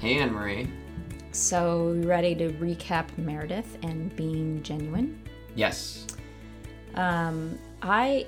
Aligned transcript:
Hey, 0.00 0.18
Anne 0.18 0.32
Marie. 0.32 0.68
So, 1.32 1.92
you 1.92 2.08
ready 2.08 2.34
to 2.36 2.50
recap 2.54 3.06
Meredith 3.18 3.78
and 3.82 4.14
being 4.16 4.62
genuine? 4.62 5.22
Yes. 5.54 6.06
Um, 6.94 7.58
I 7.82 8.26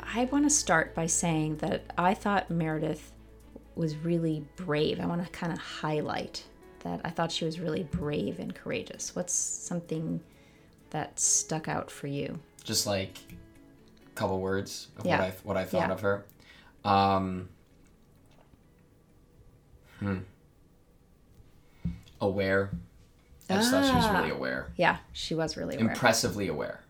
I 0.00 0.24
want 0.26 0.44
to 0.44 0.50
start 0.50 0.94
by 0.94 1.06
saying 1.06 1.58
that 1.58 1.84
I 1.96 2.14
thought 2.14 2.50
Meredith 2.50 3.12
was 3.76 3.96
really 3.96 4.44
brave. 4.56 4.98
I 5.00 5.06
want 5.06 5.22
to 5.24 5.30
kind 5.30 5.52
of 5.52 5.58
highlight 5.58 6.42
that 6.80 7.00
I 7.04 7.10
thought 7.10 7.30
she 7.30 7.44
was 7.44 7.60
really 7.60 7.84
brave 7.84 8.38
and 8.40 8.54
courageous. 8.54 9.14
What's 9.14 9.32
something 9.34 10.20
that 10.90 11.20
stuck 11.20 11.68
out 11.68 11.90
for 11.90 12.06
you? 12.08 12.38
Just 12.64 12.86
like 12.86 13.18
a 14.06 14.14
couple 14.14 14.40
words 14.40 14.88
of 14.98 15.06
Yeah. 15.06 15.18
what 15.18 15.24
I 15.26 15.32
what 15.44 15.56
I 15.56 15.64
thought 15.64 15.88
Yeah. 15.88 15.92
of 15.92 16.00
her. 16.00 16.24
Um, 16.84 17.48
hmm. 20.00 20.18
Aware. 22.20 22.70
I 23.48 23.54
just 23.56 23.70
thought 23.70 23.84
she 23.84 23.94
was 23.94 24.04
Ah. 24.04 24.18
really 24.18 24.30
aware. 24.30 24.70
Yeah, 24.76 24.98
she 25.12 25.34
was 25.34 25.56
really 25.56 25.76
aware. 25.76 25.90
Impressively 25.90 26.46
aware. 26.48 26.80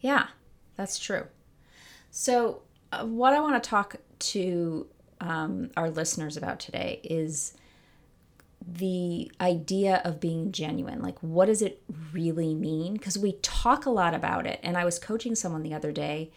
Yeah, 0.00 0.28
that's 0.76 0.98
true. 0.98 1.24
So, 2.10 2.62
uh, 2.92 3.04
what 3.04 3.32
I 3.34 3.40
want 3.40 3.62
to 3.62 3.68
talk 3.68 3.96
to 4.20 4.86
um, 5.20 5.70
our 5.76 5.90
listeners 5.90 6.36
about 6.36 6.60
today 6.60 7.00
is 7.04 7.54
the 8.66 9.30
idea 9.40 10.00
of 10.04 10.20
being 10.20 10.52
genuine. 10.52 11.00
Like, 11.02 11.18
what 11.22 11.46
does 11.46 11.62
it 11.62 11.82
really 12.12 12.54
mean? 12.54 12.94
Because 12.94 13.18
we 13.18 13.32
talk 13.42 13.86
a 13.86 13.90
lot 13.90 14.14
about 14.14 14.46
it. 14.46 14.60
And 14.62 14.76
I 14.76 14.84
was 14.84 14.98
coaching 14.98 15.34
someone 15.34 15.62
the 15.62 15.74
other 15.74 15.92
day, 15.92 16.30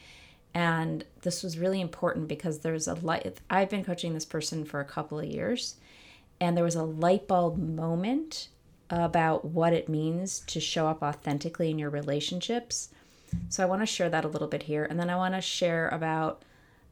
and 0.53 1.03
this 1.21 1.43
was 1.43 1.57
really 1.57 1.81
important 1.81 2.27
because 2.27 2.59
there's 2.59 2.87
a 2.87 2.93
light. 2.95 3.39
I've 3.49 3.69
been 3.69 3.83
coaching 3.85 4.13
this 4.13 4.25
person 4.25 4.65
for 4.65 4.79
a 4.79 4.85
couple 4.85 5.19
of 5.19 5.25
years, 5.25 5.75
and 6.41 6.57
there 6.57 6.63
was 6.63 6.75
a 6.75 6.83
light 6.83 7.27
bulb 7.27 7.57
moment 7.57 8.49
about 8.89 9.45
what 9.45 9.71
it 9.71 9.87
means 9.87 10.41
to 10.47 10.59
show 10.59 10.87
up 10.87 11.01
authentically 11.01 11.69
in 11.69 11.79
your 11.79 11.89
relationships. 11.89 12.89
So 13.47 13.63
I 13.63 13.67
want 13.67 13.81
to 13.81 13.85
share 13.85 14.09
that 14.09 14.25
a 14.25 14.27
little 14.27 14.49
bit 14.49 14.63
here, 14.63 14.83
and 14.83 14.99
then 14.99 15.09
I 15.09 15.15
want 15.15 15.35
to 15.35 15.41
share 15.41 15.87
about 15.89 16.41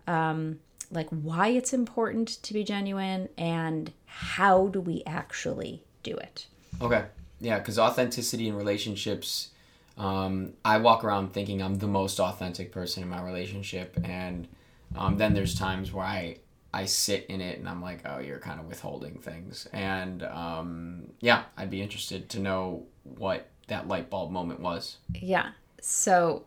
um, 0.08 0.60
like 0.92 1.10
why 1.10 1.50
it's 1.50 1.74
important 1.74 2.30
to 2.44 2.54
be 2.54 2.64
genuine 2.64 3.28
and 3.38 3.92
how 4.06 4.68
do 4.68 4.80
we 4.80 5.04
actually 5.06 5.84
do 6.04 6.16
it. 6.16 6.46
Okay. 6.82 7.06
Yeah, 7.42 7.58
because 7.58 7.80
authenticity 7.80 8.48
in 8.48 8.56
relationships, 8.56 9.50
um, 9.98 10.54
I 10.64 10.78
walk 10.78 11.04
around 11.04 11.34
thinking 11.34 11.62
I'm 11.62 11.80
the 11.80 11.88
most 11.88 12.20
authentic 12.20 12.72
person 12.72 13.04
in 13.04 13.10
my 13.10 13.22
relationship, 13.22 13.98
and 14.04 14.48
um, 14.96 15.18
then 15.18 15.34
there's 15.34 15.56
times 15.56 15.92
where 15.92 16.06
I 16.06 16.38
I 16.74 16.86
sit 16.86 17.26
in 17.28 17.42
it 17.42 17.60
and 17.60 17.68
I'm 17.68 17.82
like, 17.82 18.02
oh, 18.06 18.20
you're 18.20 18.40
kind 18.40 18.60
of 18.60 18.68
withholding 18.68 19.20
things, 19.20 19.68
and 19.74 20.24
um, 20.24 21.08
yeah, 21.20 21.44
I'd 21.58 21.70
be 21.70 21.82
interested 21.82 22.30
to 22.30 22.40
know 22.40 22.86
what 23.04 23.50
that 23.68 23.88
light 23.88 24.10
bulb 24.10 24.32
moment 24.32 24.60
was. 24.60 24.98
Yeah. 25.14 25.52
So 25.82 26.46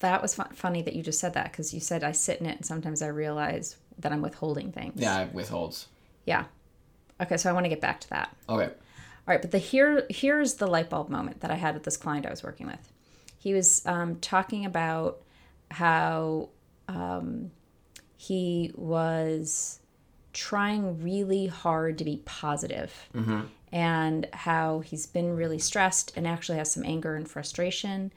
that 0.00 0.20
was 0.20 0.34
fun- 0.34 0.52
funny 0.52 0.82
that 0.82 0.94
you 0.94 1.02
just 1.02 1.20
said 1.20 1.34
that 1.34 1.52
because 1.52 1.72
you 1.72 1.80
said 1.80 2.02
I 2.04 2.12
sit 2.12 2.40
in 2.40 2.46
it 2.46 2.56
and 2.56 2.66
sometimes 2.66 3.00
I 3.00 3.06
realize 3.06 3.76
that 3.98 4.12
I'm 4.12 4.22
withholding 4.22 4.72
things. 4.72 5.00
Yeah, 5.00 5.22
it 5.22 5.32
withholds. 5.32 5.86
Yeah. 6.26 6.44
Okay, 7.20 7.36
so 7.36 7.48
I 7.48 7.52
want 7.52 7.64
to 7.64 7.70
get 7.70 7.80
back 7.80 8.00
to 8.00 8.10
that. 8.10 8.34
Okay. 8.48 8.64
All 8.66 9.32
right, 9.32 9.40
but 9.40 9.52
the 9.52 9.58
here 9.58 10.04
here's 10.10 10.54
the 10.54 10.66
light 10.66 10.90
bulb 10.90 11.08
moment 11.08 11.40
that 11.40 11.50
I 11.50 11.54
had 11.54 11.74
with 11.74 11.84
this 11.84 11.96
client 11.96 12.26
I 12.26 12.30
was 12.30 12.42
working 12.42 12.66
with. 12.66 12.92
He 13.38 13.54
was 13.54 13.84
um, 13.86 14.16
talking 14.16 14.64
about 14.64 15.20
how 15.70 16.50
um, 16.88 17.50
he 18.26 18.72
was 18.74 19.80
trying 20.32 21.02
really 21.02 21.46
hard 21.46 21.98
to 21.98 22.04
be 22.04 22.20
positive 22.24 22.92
mm-hmm. 23.14 23.42
and 23.72 24.28
how 24.32 24.80
he's 24.80 25.06
been 25.06 25.36
really 25.36 25.58
stressed 25.58 26.12
and 26.16 26.26
actually 26.26 26.58
has 26.58 26.72
some 26.72 26.84
anger 26.84 27.14
and 27.14 27.28
frustration 27.28 28.12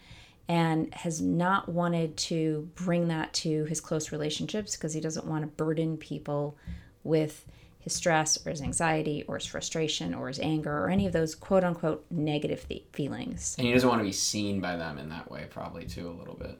and 0.47 0.93
has 0.93 1.21
not 1.21 1.67
wanted 1.67 2.15
to 2.15 2.69
bring 2.75 3.09
that 3.09 3.33
to 3.33 3.65
his 3.65 3.81
close 3.81 4.11
relationships 4.11 4.75
because 4.75 4.93
he 4.93 5.01
doesn't 5.01 5.25
want 5.25 5.43
to 5.43 5.47
burden 5.47 5.97
people 5.97 6.57
with 7.03 7.45
his 7.79 7.93
stress 7.93 8.45
or 8.45 8.51
his 8.51 8.61
anxiety 8.61 9.23
or 9.27 9.35
his 9.35 9.45
frustration 9.45 10.13
or 10.13 10.29
his 10.29 10.39
anger 10.39 10.85
or 10.85 10.89
any 10.89 11.05
of 11.05 11.13
those 11.13 11.35
quote 11.35 11.63
unquote 11.63 12.05
negative 12.09 12.67
th- 12.67 12.83
feelings. 12.93 13.55
And 13.57 13.67
he 13.67 13.73
doesn't 13.73 13.87
want 13.87 13.99
to 13.99 14.05
be 14.05 14.13
seen 14.13 14.61
by 14.61 14.77
them 14.77 14.97
in 14.97 15.09
that 15.09 15.29
way, 15.29 15.47
probably 15.49 15.85
too, 15.85 16.09
a 16.09 16.15
little 16.17 16.35
bit. 16.35 16.57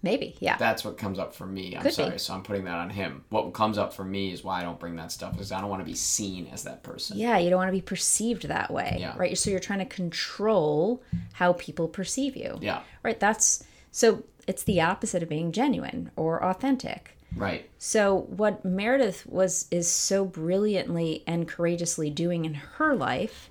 Maybe, 0.00 0.36
yeah. 0.38 0.56
That's 0.58 0.84
what 0.84 0.96
comes 0.96 1.18
up 1.18 1.34
for 1.34 1.44
me. 1.44 1.74
I'm 1.74 1.82
Could 1.82 1.88
be. 1.88 1.94
sorry, 1.94 2.18
so 2.20 2.32
I'm 2.32 2.42
putting 2.44 2.64
that 2.66 2.76
on 2.76 2.88
him. 2.90 3.24
What 3.30 3.52
comes 3.52 3.78
up 3.78 3.92
for 3.92 4.04
me 4.04 4.32
is 4.32 4.44
why 4.44 4.60
I 4.60 4.62
don't 4.62 4.78
bring 4.78 4.94
that 4.96 5.10
stuff, 5.10 5.32
because 5.32 5.50
I 5.50 5.60
don't 5.60 5.70
want 5.70 5.80
to 5.80 5.84
be 5.86 5.94
seen 5.96 6.46
as 6.52 6.62
that 6.62 6.84
person. 6.84 7.18
yeah, 7.18 7.36
you 7.38 7.50
don't 7.50 7.58
want 7.58 7.68
to 7.68 7.72
be 7.72 7.80
perceived 7.80 8.46
that 8.46 8.70
way, 8.72 8.96
Yeah. 9.00 9.14
right? 9.16 9.36
So 9.36 9.50
you're 9.50 9.58
trying 9.58 9.80
to 9.80 9.84
control 9.84 11.02
how 11.32 11.54
people 11.54 11.88
perceive 11.88 12.36
you. 12.36 12.58
Yeah. 12.60 12.82
Right, 13.02 13.18
that's 13.18 13.64
so 13.90 14.22
it's 14.46 14.62
the 14.62 14.80
opposite 14.80 15.22
of 15.22 15.28
being 15.28 15.50
genuine 15.52 16.10
or 16.16 16.42
authentic. 16.44 17.16
Right. 17.36 17.68
So 17.78 18.20
what 18.28 18.64
Meredith 18.64 19.26
was 19.26 19.66
is 19.70 19.90
so 19.90 20.24
brilliantly 20.24 21.22
and 21.26 21.46
courageously 21.48 22.10
doing 22.10 22.44
in 22.44 22.54
her 22.54 22.94
life 22.94 23.50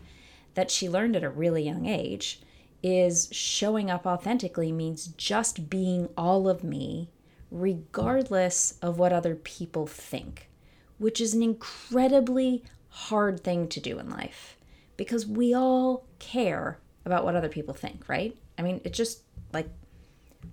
that 0.55 0.71
she 0.71 0.89
learned 0.89 1.15
at 1.15 1.23
a 1.23 1.29
really 1.29 1.61
young 1.63 1.85
age 1.85 2.41
is 2.83 3.29
showing 3.31 3.89
up 3.89 4.05
authentically 4.05 4.71
means 4.71 5.07
just 5.17 5.69
being 5.69 6.09
all 6.17 6.47
of 6.47 6.63
me 6.63 7.09
regardless 7.49 8.77
of 8.81 8.99
what 8.99 9.13
other 9.13 9.35
people 9.35 9.87
think, 9.87 10.49
which 10.97 11.21
is 11.21 11.33
an 11.33 11.41
incredibly 11.41 12.63
hard 12.89 13.43
thing 13.43 13.67
to 13.69 13.79
do 13.79 13.99
in 13.99 14.09
life 14.09 14.57
because 14.97 15.25
we 15.25 15.53
all 15.53 16.05
care 16.19 16.79
about 17.05 17.23
what 17.23 17.35
other 17.35 17.49
people 17.49 17.73
think, 17.73 18.07
right? 18.09 18.37
I 18.57 18.61
mean, 18.63 18.81
it's 18.83 18.97
just 18.97 19.21
like 19.53 19.69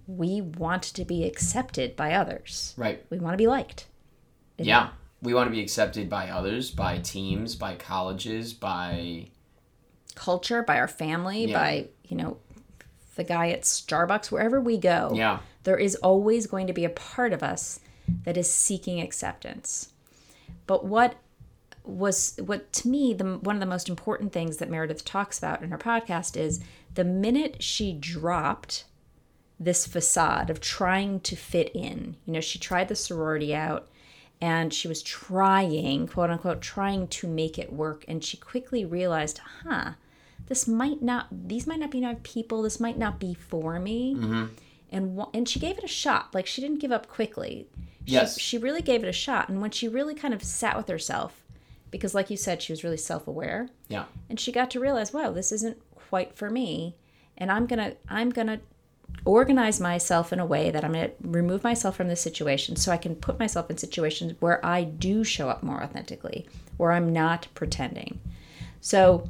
we 0.06 0.40
want 0.40 0.82
to 0.84 1.04
be 1.04 1.24
accepted 1.24 1.96
by 1.96 2.12
others. 2.12 2.74
Right. 2.76 3.04
We 3.10 3.18
want 3.18 3.34
to 3.34 3.38
be 3.38 3.46
liked. 3.46 3.86
Yeah. 4.58 4.90
We 5.22 5.34
want 5.34 5.48
to 5.48 5.50
be 5.50 5.60
accepted 5.62 6.08
by 6.10 6.28
others, 6.28 6.70
by 6.70 6.98
teams, 6.98 7.56
by 7.56 7.74
colleges, 7.76 8.52
by 8.52 9.28
Culture, 10.14 10.62
by 10.62 10.78
our 10.78 10.86
family, 10.86 11.46
Yeah. 11.46 11.58
by, 11.58 11.88
you 12.04 12.16
know, 12.16 12.38
the 13.16 13.25
guy 13.25 13.50
at 13.50 13.62
Starbucks, 13.62 14.31
wherever 14.31 14.60
we 14.60 14.78
go. 14.78 15.12
yeah. 15.15 15.41
There 15.65 15.78
is 15.78 15.94
always 15.97 16.47
going 16.47 16.66
to 16.66 16.75
be 16.75 16.84
a 16.84 16.91
part 16.91 17.32
of 17.32 17.42
us 17.42 17.81
that 18.25 18.37
is 18.37 18.53
seeking 18.53 19.00
acceptance. 19.00 19.92
But 20.66 20.84
what 20.84 21.16
was 21.84 22.38
what 22.44 22.72
to 22.72 22.88
me 22.88 23.12
the 23.12 23.38
one 23.38 23.56
of 23.56 23.60
the 23.60 23.66
most 23.66 23.88
important 23.88 24.32
things 24.32 24.56
that 24.56 24.70
Meredith 24.70 25.04
talks 25.04 25.37
about 25.38 25.62
in 25.62 25.70
her 25.70 25.78
podcast 25.78 26.37
is 26.37 26.60
the 26.94 27.04
minute 27.04 27.62
she 27.62 27.93
dropped 27.93 28.84
this 29.60 29.87
facade 29.87 30.50
of 30.50 30.60
trying 30.60 31.20
to 31.20 31.37
fit 31.37 31.70
in. 31.75 32.16
You 32.26 32.32
know, 32.34 32.41
she 32.41 32.59
tried 32.59 32.88
the 32.88 32.97
sorority 32.97 33.54
out 33.54 33.88
and 34.41 34.72
she 34.75 34.88
was 34.88 35.03
trying, 35.03 36.09
quote 36.09 36.31
unquote, 36.31 36.61
trying 36.61 37.08
to 37.08 37.28
make 37.28 37.58
it 37.58 37.73
work. 37.73 38.05
And 38.08 38.23
she 38.23 38.37
quickly 38.37 38.84
realized, 38.84 39.40
huh, 39.62 39.93
this 40.46 40.69
might 40.69 41.02
not, 41.02 41.26
these 41.31 41.67
might 41.67 41.79
not 41.81 41.91
be 41.91 42.00
my 42.00 42.17
people. 42.23 42.62
This 42.62 42.79
might 42.81 42.99
not 42.99 43.19
be 43.19 43.35
for 43.35 43.79
me. 43.81 44.14
Mm-hmm. 44.14 44.44
And, 44.91 45.20
and 45.32 45.49
she 45.49 45.58
gave 45.58 45.79
it 45.79 45.85
a 45.85 45.88
shot. 45.88 46.35
Like 46.35 46.46
she 46.46 46.61
didn't 46.61 46.79
give 46.81 46.93
up 46.93 47.08
quickly. 47.08 47.67
She, 48.06 48.12
Yes. 48.12 48.38
She 48.38 48.58
really 48.58 48.82
gave 48.82 49.02
it 49.02 49.08
a 49.08 49.12
shot. 49.12 49.49
And 49.49 49.61
when 49.62 49.70
she 49.70 49.88
really 49.88 50.14
kind 50.14 50.35
of 50.35 50.43
sat 50.43 50.76
with 50.76 50.88
herself, 50.88 51.43
because 51.91 52.14
like 52.14 52.29
you 52.29 52.37
said, 52.37 52.61
she 52.61 52.73
was 52.73 52.82
really 52.85 52.96
self 52.96 53.26
aware 53.29 53.69
Yeah. 53.88 54.05
and 54.29 54.38
she 54.41 54.50
got 54.52 54.70
to 54.73 54.81
realize 54.81 55.12
wow 55.12 55.31
this 55.31 55.52
isn't 55.52 55.79
quite 55.94 56.35
for 56.37 56.50
me 56.50 56.97
and 57.38 57.50
i'm 57.52 57.67
gonna 57.67 57.94
i'm 58.08 58.31
gonna 58.31 58.61
organize 59.25 59.81
myself 59.81 60.32
in 60.32 60.40
a 60.40 60.47
way 60.47 60.70
that 60.70 60.85
i'm 60.85 60.93
gonna 60.93 61.11
remove 61.23 61.62
myself 61.64 61.97
from 61.97 62.08
this 62.08 62.20
situation 62.20 62.75
so 62.76 62.90
i 62.93 62.97
can 62.97 63.14
put 63.14 63.38
myself 63.38 63.70
in 63.70 63.79
situations 63.79 64.35
where 64.40 64.64
i 64.67 64.82
do 64.85 65.23
show 65.25 65.49
up 65.49 65.62
more 65.62 65.82
authentically 65.82 66.47
where 66.76 66.93
i'm 66.93 67.12
not 67.12 67.47
pretending 67.55 68.20
so 68.81 69.29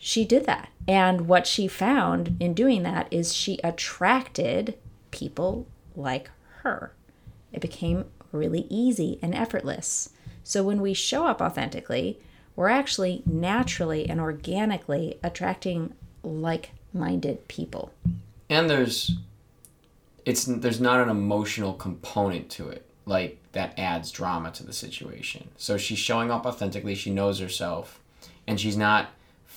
she 0.00 0.24
did 0.24 0.46
that 0.46 0.70
and 0.88 1.28
what 1.28 1.46
she 1.46 1.68
found 1.68 2.36
in 2.40 2.52
doing 2.52 2.82
that 2.82 3.06
is 3.12 3.32
she 3.32 3.60
attracted 3.62 4.76
people 5.12 5.68
like 5.94 6.28
her 6.62 6.92
it 7.52 7.60
became 7.60 8.04
really 8.32 8.66
easy 8.68 9.18
and 9.22 9.34
effortless 9.34 10.10
so 10.42 10.64
when 10.64 10.80
we 10.80 10.92
show 10.92 11.26
up 11.26 11.40
authentically 11.40 12.18
we're 12.60 12.68
actually 12.68 13.22
naturally 13.24 14.06
and 14.06 14.20
organically 14.20 15.18
attracting 15.22 15.94
like-minded 16.22 17.48
people. 17.48 17.90
And 18.50 18.68
there's 18.68 19.12
it's 20.26 20.44
there's 20.44 20.78
not 20.78 21.00
an 21.00 21.08
emotional 21.08 21.72
component 21.72 22.50
to 22.50 22.68
it 22.68 22.84
like 23.06 23.38
that 23.52 23.78
adds 23.78 24.10
drama 24.10 24.50
to 24.52 24.62
the 24.62 24.74
situation. 24.74 25.48
So 25.56 25.78
she's 25.78 25.98
showing 25.98 26.30
up 26.30 26.44
authentically, 26.44 26.94
she 26.94 27.10
knows 27.10 27.38
herself, 27.38 27.98
and 28.46 28.60
she's 28.60 28.76
not 28.76 29.08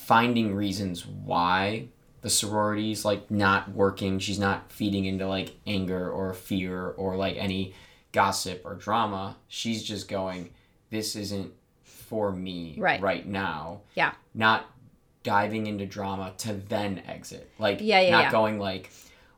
finding 0.06 0.54
reasons 0.56 1.06
why 1.06 1.88
the 2.22 2.30
sorority's 2.30 3.04
like 3.06 3.30
not 3.30 3.72
working. 3.72 4.20
She's 4.20 4.40
not 4.40 4.72
feeding 4.72 5.06
into 5.06 5.28
like 5.28 5.56
anger 5.68 6.10
or 6.10 6.34
fear 6.34 6.90
or 6.90 7.16
like 7.16 7.36
any 7.38 7.74
gossip 8.12 8.62
or 8.66 8.76
drama. 8.76 9.36
She's 9.48 9.84
just 9.84 10.08
going, 10.08 10.52
This 10.90 11.16
isn't 11.16 11.52
for 11.84 12.32
me 12.32 12.76
Right. 12.78 13.02
right 13.02 13.26
now. 13.28 13.82
Yeah. 13.96 14.14
Not 14.34 14.66
diving 15.24 15.68
into 15.68 15.86
drama 15.86 16.34
to 16.40 16.54
then 16.54 17.02
exit. 17.08 17.50
Like 17.60 17.80
Yeah, 17.82 18.02
yeah, 18.02 18.12
not 18.12 18.24
yeah. 18.26 18.32
going 18.32 18.60
like 18.60 18.90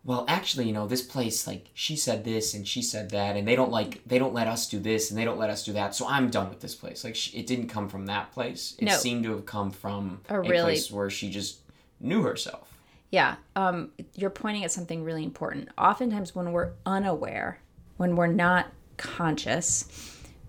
well 0.06 0.24
actually 0.28 0.66
you 0.68 0.72
know 0.74 0.88
this 0.88 1.02
place 1.02 1.48
like 1.48 1.70
she 1.74 1.96
said 1.96 2.24
this 2.24 2.54
and 2.54 2.68
she 2.68 2.82
said 2.82 3.10
that 3.10 3.36
and 3.36 3.48
they 3.48 3.56
don't 3.56 3.72
like 3.72 4.02
they 4.06 4.18
don't 4.20 4.34
let 4.34 4.48
us 4.48 4.70
do 4.70 4.80
this 4.80 5.10
and 5.10 5.20
they 5.20 5.26
don't 5.26 5.38
let 5.40 5.50
us 5.50 5.64
do 5.66 5.74
that 5.74 5.94
so 5.96 6.08
i'm 6.08 6.30
done 6.30 6.48
with 6.50 6.60
this 6.62 6.76
place 6.76 7.04
like 7.04 7.16
she, 7.16 7.38
it 7.38 7.48
didn't 7.48 7.68
come 7.68 7.90
from 7.90 8.06
that 8.06 8.32
place 8.32 8.76
it 8.80 8.86
No. 8.86 8.94
seemed 8.96 9.24
to 9.24 9.32
have 9.32 9.46
come 9.46 9.72
from 9.72 10.22
A 10.30 10.36
a, 10.36 10.40
really- 10.42 10.62
place 10.64 10.92
where 10.92 11.10
she 11.10 11.30
just 11.30 11.60
knew 12.00 12.22
herself 12.24 12.78
Yeah, 13.12 13.36
um, 13.56 13.92
you're 14.16 14.30
pointing 14.44 14.64
at 14.66 14.72
something 14.72 15.04
really 15.04 15.24
important. 15.24 15.70
Oftentimes, 15.78 16.36
when 16.36 16.52
we're 16.52 16.72
unaware, 16.86 17.60
when 17.98 18.16
we're 18.18 18.28
not 18.48 18.66
conscious, 18.98 19.86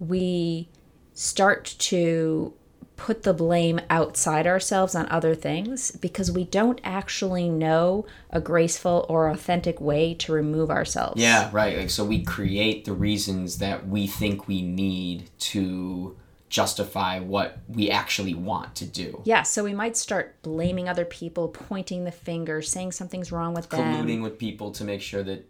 we 0.00 0.68
start 1.14 1.76
to 1.78 2.52
put 2.96 3.22
the 3.24 3.34
blame 3.34 3.78
outside 3.90 4.46
ourselves 4.46 4.94
on 4.94 5.06
other 5.10 5.34
things 5.34 5.90
because 5.92 6.32
we 6.32 6.44
don't 6.44 6.80
actually 6.82 7.48
know 7.48 8.06
a 8.30 8.40
graceful 8.40 9.04
or 9.08 9.28
authentic 9.28 9.80
way 9.80 10.14
to 10.14 10.32
remove 10.32 10.70
ourselves. 10.70 11.20
yeah 11.20 11.50
right 11.52 11.76
like 11.76 11.90
so 11.90 12.04
we 12.04 12.22
create 12.22 12.84
the 12.86 12.92
reasons 12.92 13.58
that 13.58 13.86
we 13.86 14.06
think 14.06 14.48
we 14.48 14.62
need 14.62 15.28
to 15.38 16.16
justify 16.48 17.18
what 17.18 17.58
we 17.68 17.90
actually 17.90 18.32
want 18.32 18.74
to 18.76 18.86
do 18.86 19.20
Yeah, 19.24 19.42
so 19.42 19.64
we 19.64 19.74
might 19.74 19.96
start 19.96 20.40
blaming 20.42 20.88
other 20.88 21.04
people, 21.04 21.48
pointing 21.48 22.04
the 22.04 22.12
finger, 22.12 22.62
saying 22.62 22.92
something's 22.92 23.32
wrong 23.32 23.52
with 23.52 23.68
them. 23.68 23.80
colluding 23.80 24.22
with 24.22 24.38
people 24.38 24.70
to 24.72 24.84
make 24.84 25.02
sure 25.02 25.24
that 25.24 25.44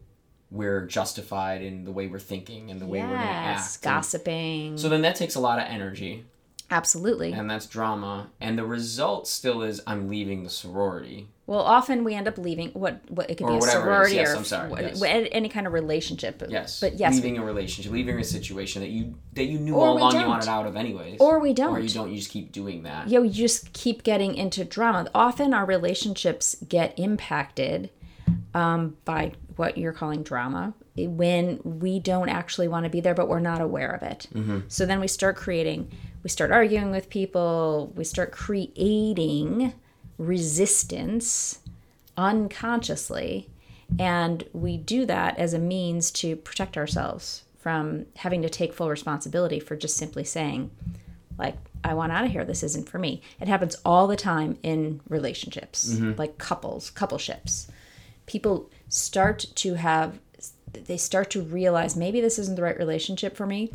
we're 0.51 0.87
justified 0.87 1.61
in 1.61 1.85
the 1.85 1.93
way 1.93 2.07
we're 2.07 2.19
thinking 2.19 2.71
and 2.71 2.81
the 2.81 2.87
way 2.87 3.01
we're 3.01 3.09
going 3.09 3.19
to 3.21 3.25
Yes, 3.27 3.77
act 3.77 3.85
And 3.87 3.95
gossiping. 3.95 4.79
so 4.79 4.89
then 4.89 5.03
that 5.03 5.17
takes 5.17 5.35
a 5.35 5.41
lot 5.41 5.59
of 5.59 5.67
energy 5.67 6.25
Absolutely. 6.71 7.33
and 7.33 7.49
that's 7.51 7.67
drama 7.67 8.29
and 8.41 8.59
the 8.59 8.65
result 8.65 9.29
still 9.29 9.63
is 9.63 9.81
i'm 9.87 10.09
leaving 10.09 10.43
the 10.43 10.51
sorority 10.51 11.29
Well, 11.47 11.61
often 11.61 12.03
we 12.03 12.15
end 12.15 12.27
up 12.27 12.39
leaving 12.39 12.71
what 12.71 13.01
what 13.09 13.31
it 13.31 13.37
could 13.39 13.45
Or 13.45 13.51
be 13.51 13.55
a 13.57 13.59
whatever 13.59 13.79
it 13.79 13.85
is. 13.85 13.85
sorority 13.85 14.15
Yes, 14.17 14.33
or 14.35 14.37
I'm 14.37 14.45
sorry. 14.45 14.69
what- 14.71 14.83
Yes. 14.83 15.29
any 15.31 15.49
kind 15.49 15.67
of 15.69 15.73
relationship. 15.73 16.43
yes 16.49 16.81
but 16.81 16.95
yes, 16.99 17.15
leaving 17.15 17.39
a 17.39 17.45
relationship 17.45 17.93
leaving 17.93 18.19
a 18.19 18.25
situation 18.25 18.83
that 18.83 18.89
you 18.91 19.15
that 19.35 19.45
you 19.45 19.59
knew 19.61 19.77
all 19.79 19.97
along 19.97 20.13
you 20.15 20.21
don't. 20.21 20.29
wanted 20.29 20.49
out 20.49 20.67
of 20.67 20.75
anyways 20.77 21.21
Or 21.21 21.39
we 21.39 21.53
don't. 21.53 21.77
Or 21.77 21.79
you 21.81 21.89
don't 21.89 22.11
you 22.11 22.17
just 22.19 22.31
keep 22.31 22.51
doing 22.51 22.83
that 22.83 23.09
you 23.09 23.19
know, 23.21 23.25
you 23.25 23.31
just 23.33 23.73
keep 23.73 24.03
getting 24.03 24.35
into 24.35 24.65
drama. 24.65 25.09
Often 25.15 25.55
our 25.55 25.65
relationships 25.67 26.57
get 26.69 26.99
impacted 26.99 27.91
um, 28.55 28.97
by 29.05 29.33
what 29.57 29.79
you're 29.79 29.93
calling 29.93 30.23
drama 30.23 30.75
when 30.97 31.61
we 31.63 31.99
don't 32.01 32.29
actually 32.29 32.69
want 32.69 32.85
to 32.85 32.91
be 32.91 33.01
there, 33.01 33.15
but 33.15 33.29
we're 33.29 33.39
not 33.41 33.61
aware 33.61 33.91
of 33.91 34.03
it. 34.03 34.27
Mm-hmm. 34.35 34.61
So 34.69 34.87
then 34.87 34.99
we 34.99 35.09
start 35.09 35.37
creating, 35.37 35.91
we 36.27 36.31
start 36.31 36.51
arguing 36.51 36.91
with 36.91 37.09
people, 37.09 37.93
we 37.95 38.03
start 38.03 38.33
creating 38.33 39.73
resistance 40.19 41.61
unconsciously. 42.17 43.49
And 43.97 44.43
we 44.53 44.77
do 44.77 45.07
that 45.07 45.39
as 45.39 45.55
a 45.55 45.61
means 45.61 46.11
to 46.11 46.35
protect 46.35 46.77
ourselves 46.77 47.45
from 47.61 48.07
having 48.17 48.43
to 48.43 48.49
take 48.49 48.75
full 48.75 48.91
responsibility 48.91 49.61
for 49.61 49.77
just 49.77 49.97
simply 49.97 50.25
saying, 50.25 50.73
like, 51.39 51.55
I 51.85 51.95
want 51.95 52.11
out 52.11 52.25
of 52.25 52.33
here. 52.33 52.45
This 52.45 52.65
isn't 52.65 52.89
for 52.89 52.99
me. 52.99 53.23
It 53.41 53.47
happens 53.47 53.77
all 53.85 54.09
the 54.09 54.17
time 54.17 54.59
in 54.65 55.01
relationships, 55.09 55.91
mm-hmm. 55.91 56.19
like 56.19 56.39
couples, 56.39 56.91
coupleships. 56.91 57.69
People 58.27 58.69
start 58.89 59.47
to 59.55 59.75
have, 59.75 60.19
they 60.73 60.97
start 60.97 61.31
to 61.31 61.43
realize 61.43 61.95
maybe 61.95 62.21
this 62.21 62.37
isn't 62.41 62.57
the 62.57 62.63
right 62.63 62.77
relationship 62.77 63.37
for 63.37 63.47
me, 63.47 63.71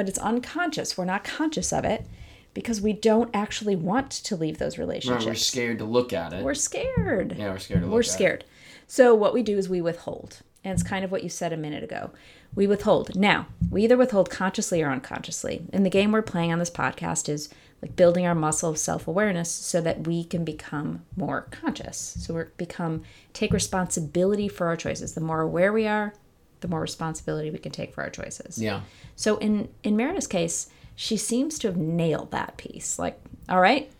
but 0.00 0.08
it's 0.08 0.18
unconscious. 0.18 0.96
We're 0.96 1.04
not 1.04 1.24
conscious 1.24 1.74
of 1.74 1.84
it 1.84 2.06
because 2.54 2.80
we 2.80 2.94
don't 2.94 3.28
actually 3.34 3.76
want 3.76 4.10
to 4.10 4.34
leave 4.34 4.56
those 4.56 4.78
Right, 4.78 4.84
relationships. 4.84 5.26
we're 5.26 5.34
scared 5.34 5.78
to 5.78 5.84
look 5.84 6.14
at 6.14 6.32
it 6.32 6.42
We're 6.42 6.54
scared. 6.54 7.36
yeah 7.36 7.50
we're 7.52 7.58
scared 7.58 7.80
to 7.80 7.86
look 7.86 7.92
We're 7.92 8.00
at 8.00 8.06
it. 8.06 8.10
scared. 8.10 8.44
So 8.86 9.14
what 9.14 9.34
we 9.34 9.42
do 9.42 9.58
is 9.58 9.68
we 9.68 9.82
withhold. 9.82 10.38
And 10.64 10.72
it's 10.72 10.82
kind 10.82 11.04
of 11.04 11.10
what 11.12 11.22
you 11.22 11.28
said 11.28 11.52
a 11.52 11.56
minute 11.58 11.84
ago. 11.84 12.10
We 12.54 12.66
withhold. 12.66 13.14
Now, 13.14 13.46
we 13.70 13.84
either 13.84 13.98
withhold 13.98 14.30
consciously 14.30 14.80
or 14.82 14.90
unconsciously. 14.90 15.66
And 15.72 15.84
the 15.84 15.90
game 15.90 16.12
we're 16.12 16.22
playing 16.22 16.50
on 16.50 16.58
this 16.58 16.70
podcast 16.70 17.28
is 17.28 17.50
like 17.82 17.94
building 17.94 18.26
our 18.26 18.34
muscle 18.34 18.70
of 18.70 18.78
self-awareness 18.78 19.50
so 19.50 19.82
that 19.82 20.06
we 20.06 20.24
can 20.24 20.44
become 20.44 21.02
more 21.16 21.42
conscious. 21.50 22.16
So 22.20 22.32
we 22.34 22.42
become 22.56 23.02
take 23.34 23.52
responsibility 23.52 24.48
for 24.48 24.66
our 24.66 24.76
choices. 24.76 25.12
The 25.12 25.20
more 25.20 25.42
aware 25.42 25.72
we 25.74 25.86
are, 25.86 26.14
the 26.60 26.68
more 26.68 26.80
responsibility 26.80 27.50
we 27.50 27.58
can 27.58 27.72
take 27.72 27.92
for 27.94 28.02
our 28.02 28.10
choices. 28.10 28.60
yeah 28.60 28.82
So 29.16 29.36
in 29.38 29.68
in 29.82 29.96
Meredith's 29.96 30.26
case, 30.26 30.68
she 30.96 31.16
seems 31.16 31.58
to 31.60 31.68
have 31.68 31.76
nailed 31.76 32.30
that 32.32 32.56
piece. 32.58 32.98
Like, 32.98 33.18
all 33.48 33.60
right, 33.60 33.90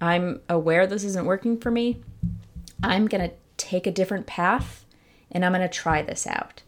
I'm 0.00 0.40
aware 0.48 0.86
this 0.86 1.04
isn't 1.04 1.26
working 1.26 1.58
for 1.58 1.70
me. 1.70 2.02
I'm 2.82 3.06
going 3.08 3.28
to 3.28 3.34
take 3.58 3.86
a 3.86 3.90
different 3.90 4.26
path 4.26 4.86
and 5.30 5.44
I'm 5.44 5.52
going 5.52 5.60
to 5.60 5.68
try 5.68 6.00
this 6.00 6.26
out. 6.26 6.62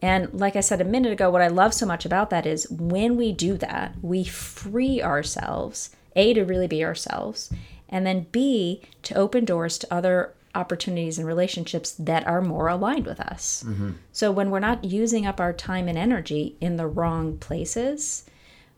And 0.00 0.32
like 0.32 0.54
I 0.54 0.60
said 0.60 0.80
a 0.80 0.84
minute 0.84 1.12
ago, 1.12 1.28
what 1.28 1.42
I 1.42 1.48
love 1.48 1.74
so 1.74 1.86
much 1.86 2.04
about 2.04 2.30
that 2.30 2.46
is 2.46 2.70
when 2.70 3.16
we 3.16 3.32
do 3.32 3.56
that, 3.56 3.96
we 4.00 4.22
free 4.24 5.02
ourselves, 5.02 5.90
A, 6.14 6.32
to 6.34 6.44
really 6.44 6.68
be 6.68 6.84
ourselves, 6.84 7.50
and 7.88 8.06
then 8.06 8.26
B, 8.30 8.82
to 9.02 9.14
open 9.14 9.44
doors 9.44 9.78
to 9.78 9.92
other 9.92 10.34
opportunities 10.56 11.18
and 11.18 11.26
relationships 11.26 11.92
that 11.98 12.26
are 12.26 12.40
more 12.40 12.68
aligned 12.68 13.06
with 13.06 13.20
us. 13.20 13.64
So 14.12 14.32
when 14.32 14.50
we're 14.50 14.60
not 14.60 14.84
using 14.84 15.26
up 15.26 15.40
our 15.40 15.52
time 15.52 15.86
and 15.88 15.98
energy 15.98 16.56
in 16.60 16.76
the 16.76 16.86
wrong 16.86 17.36
places, 17.38 18.24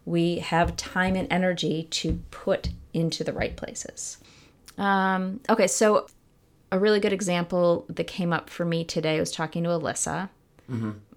we 0.04 0.38
have 0.40 0.76
time 0.76 1.16
and 1.16 1.28
energy 1.30 1.84
to 1.90 2.20
put 2.30 2.70
into 2.92 3.22
the 3.24 3.32
right 3.32 3.56
places. 3.56 4.18
Um, 4.76 5.40
okay, 5.48 5.66
so 5.66 6.06
a 6.70 6.78
really 6.78 7.00
good 7.00 7.12
example 7.12 7.86
that 7.88 8.06
came 8.06 8.32
up 8.32 8.50
for 8.50 8.64
me 8.64 8.84
today 8.84 9.18
was 9.20 9.32
talking 9.32 9.64
to 9.64 9.70
Alyssa. 9.70 10.28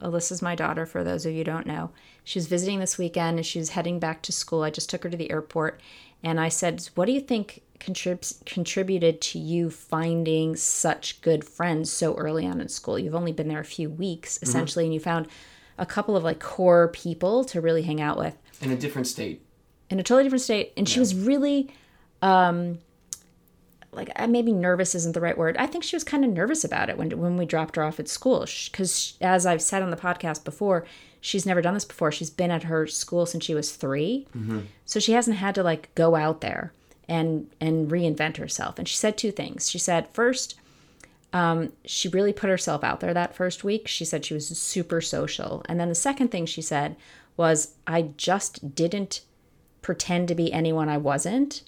Alyssa's 0.02 0.42
my 0.42 0.56
daughter, 0.56 0.86
for 0.86 1.04
those 1.04 1.26
of 1.26 1.34
you 1.34 1.44
don't 1.44 1.68
know. 1.68 1.92
She 2.24 2.40
was 2.40 2.48
visiting 2.48 2.80
this 2.80 2.98
weekend 2.98 3.38
and 3.38 3.46
she 3.46 3.60
was 3.60 3.70
heading 3.70 4.00
back 4.00 4.22
to 4.24 4.32
school. 4.32 4.64
I 4.64 4.70
just 4.70 4.90
took 4.90 5.04
her 5.04 5.10
to 5.10 5.18
the 5.18 5.32
airport 5.32 5.82
and 6.24 6.40
I 6.40 6.50
said, 6.50 6.88
What 6.96 7.06
do 7.06 7.12
you 7.12 7.20
think 7.22 7.62
contrib- 7.82 8.46
contributed 8.46 9.20
to 9.22 9.40
you 9.40 9.70
finding 9.70 10.56
such 10.56 11.22
good 11.22 11.44
friends 11.44 11.92
so 11.92 12.16
early 12.16 12.46
on 12.46 12.62
in 12.62 12.70
school? 12.70 12.98
You've 12.98 13.16
only 13.16 13.34
been 13.34 13.48
there 13.48 13.60
a 13.60 13.66
few 13.66 13.90
weeks, 13.90 14.40
essentially, 14.42 14.86
and 14.86 14.94
you 14.94 15.00
found 15.00 15.28
a 15.78 15.86
couple 15.86 16.16
of 16.16 16.24
like 16.24 16.40
core 16.40 16.88
people 16.90 17.44
to 17.46 17.60
really 17.60 17.82
hang 17.82 18.00
out 18.00 18.18
with. 18.18 18.38
In 18.62 18.72
a 18.72 18.78
different 18.78 19.08
state. 19.08 19.42
In 19.90 20.00
a 20.00 20.04
totally 20.04 20.24
different 20.24 20.44
state. 20.44 20.72
And 20.78 20.88
she 20.88 21.00
was 21.00 21.14
really 21.14 21.74
um 22.22 22.80
like 23.92 24.10
maybe 24.30 24.54
nervous 24.54 24.96
isn't 24.96 25.14
the 25.14 25.20
right 25.22 25.38
word. 25.38 25.58
I 25.58 25.66
think 25.68 25.84
she 25.84 25.96
was 25.96 26.04
kind 26.04 26.24
of 26.24 26.32
nervous 26.32 26.64
about 26.64 26.90
it 26.90 26.98
when 26.98 27.10
when 27.20 27.36
we 27.36 27.46
dropped 27.46 27.76
her 27.76 27.84
off 27.84 28.00
at 28.00 28.08
school. 28.08 28.46
Because 28.72 29.18
as 29.20 29.46
i've 29.46 29.62
said 29.62 29.82
on 29.82 29.90
the 29.90 29.98
podcast 29.98 30.46
before 30.46 30.86
she's 31.20 31.46
never 31.46 31.62
done 31.62 31.74
this 31.74 31.86
before. 31.86 32.12
She's 32.12 32.30
been 32.30 32.52
at 32.52 32.64
her 32.64 32.88
school 32.88 33.26
since 33.26 33.44
she 33.44 33.54
was 33.54 33.76
3 33.76 34.28
so 34.86 35.00
she 35.00 35.12
hasn't 35.12 35.38
had 35.38 35.56
to 35.56 35.64
like 35.64 35.94
go 35.96 36.16
out 36.16 36.42
there 36.42 36.74
and 37.12 37.48
and 37.60 37.92
reinvent 37.92 38.38
herself 38.38 38.80
and 38.80 38.88
she 38.88 38.96
said 38.96 39.18
two 39.18 39.32
things 39.32 39.70
she 39.70 39.78
said 39.78 40.08
first 40.14 40.56
um, 41.34 41.72
she 41.86 42.10
really 42.10 42.34
put 42.34 42.50
herself 42.50 42.84
out 42.84 43.00
there 43.00 43.14
that 43.14 43.36
first 43.36 43.64
week. 43.64 43.88
She 43.88 44.04
said 44.04 44.26
she 44.26 44.34
was 44.34 44.48
super 44.58 45.00
social. 45.02 45.64
And 45.68 45.80
then 45.80 45.90
the 45.90 45.96
second 45.96 46.30
thing 46.30 46.46
she 46.46 46.62
said 46.62 46.96
was, 47.38 47.76
I 47.88 48.10
just 48.18 48.76
didn't 48.76 49.22
pretend 49.82 50.28
to 50.28 50.36
be 50.36 50.52
anyone 50.52 50.90
I 50.90 50.98
wasn't. 50.98 51.64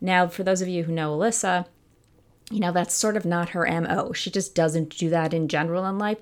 Now, 0.00 0.26
for 0.26 0.42
those 0.42 0.62
of 0.62 0.68
you 0.68 0.84
who 0.84 0.92
know 0.92 1.16
Alyssa, 1.16 1.66
you 2.50 2.60
know, 2.60 2.72
that's 2.72 2.94
sort 2.94 3.16
of 3.16 3.24
not 3.24 3.50
her 3.50 3.66
MO. 3.80 4.12
She 4.12 4.30
just 4.30 4.54
doesn't 4.54 4.96
do 4.96 5.10
that 5.10 5.34
in 5.34 5.48
general 5.48 5.84
in 5.86 5.98
life. 5.98 6.18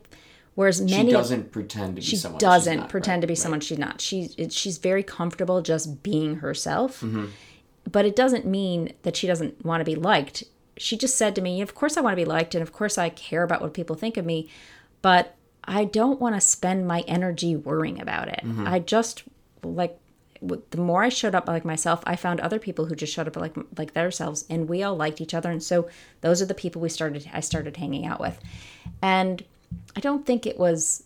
Whereas 0.54 0.76
she 0.76 0.94
many 0.94 1.12
doesn't 1.12 1.50
pretend 1.50 1.96
to 1.96 2.02
be 2.02 2.06
she 2.06 2.16
someone 2.16 2.38
doesn't 2.38 2.72
she's 2.74 2.80
not, 2.80 2.90
pretend 2.90 3.18
right, 3.18 3.20
to 3.22 3.26
be 3.26 3.32
right. 3.32 3.38
someone 3.38 3.60
she's 3.60 3.78
not. 3.78 4.02
She's 4.02 4.34
it, 4.36 4.52
she's 4.52 4.76
very 4.76 5.02
comfortable 5.02 5.62
just 5.62 6.02
being 6.02 6.36
herself. 6.36 7.00
Mm-hmm. 7.00 7.26
But 7.92 8.06
it 8.06 8.16
doesn't 8.16 8.46
mean 8.46 8.94
that 9.02 9.16
she 9.16 9.26
doesn't 9.26 9.64
want 9.64 9.80
to 9.80 9.84
be 9.84 9.94
liked. 9.94 10.44
She 10.76 10.96
just 10.96 11.16
said 11.16 11.34
to 11.34 11.42
me, 11.42 11.60
"Of 11.60 11.74
course 11.74 11.96
I 11.96 12.00
want 12.00 12.12
to 12.12 12.24
be 12.24 12.28
liked, 12.28 12.54
and 12.54 12.62
of 12.62 12.72
course 12.72 12.98
I 12.98 13.10
care 13.10 13.42
about 13.42 13.60
what 13.60 13.74
people 13.74 13.94
think 13.94 14.16
of 14.16 14.24
me, 14.24 14.48
but 15.02 15.36
I 15.64 15.84
don't 15.84 16.20
want 16.20 16.34
to 16.34 16.40
spend 16.40 16.88
my 16.88 17.00
energy 17.06 17.54
worrying 17.54 18.00
about 18.00 18.28
it. 18.28 18.40
Mm-hmm. 18.42 18.66
I 18.66 18.78
just 18.78 19.24
like 19.62 19.98
the 20.42 20.78
more 20.78 21.04
I 21.04 21.08
showed 21.08 21.36
up 21.36 21.46
like 21.46 21.64
myself, 21.64 22.02
I 22.04 22.16
found 22.16 22.40
other 22.40 22.58
people 22.58 22.86
who 22.86 22.96
just 22.96 23.12
showed 23.12 23.28
up 23.28 23.36
like 23.36 23.54
like 23.76 23.94
themselves, 23.94 24.44
and 24.50 24.68
we 24.68 24.82
all 24.82 24.96
liked 24.96 25.20
each 25.20 25.34
other. 25.34 25.50
And 25.50 25.62
so 25.62 25.88
those 26.20 26.42
are 26.42 26.46
the 26.46 26.54
people 26.54 26.82
we 26.82 26.88
started. 26.88 27.30
I 27.32 27.40
started 27.40 27.76
hanging 27.76 28.06
out 28.06 28.20
with, 28.20 28.40
and 29.00 29.44
I 29.94 30.00
don't 30.00 30.26
think 30.26 30.46
it 30.46 30.58
was 30.58 31.04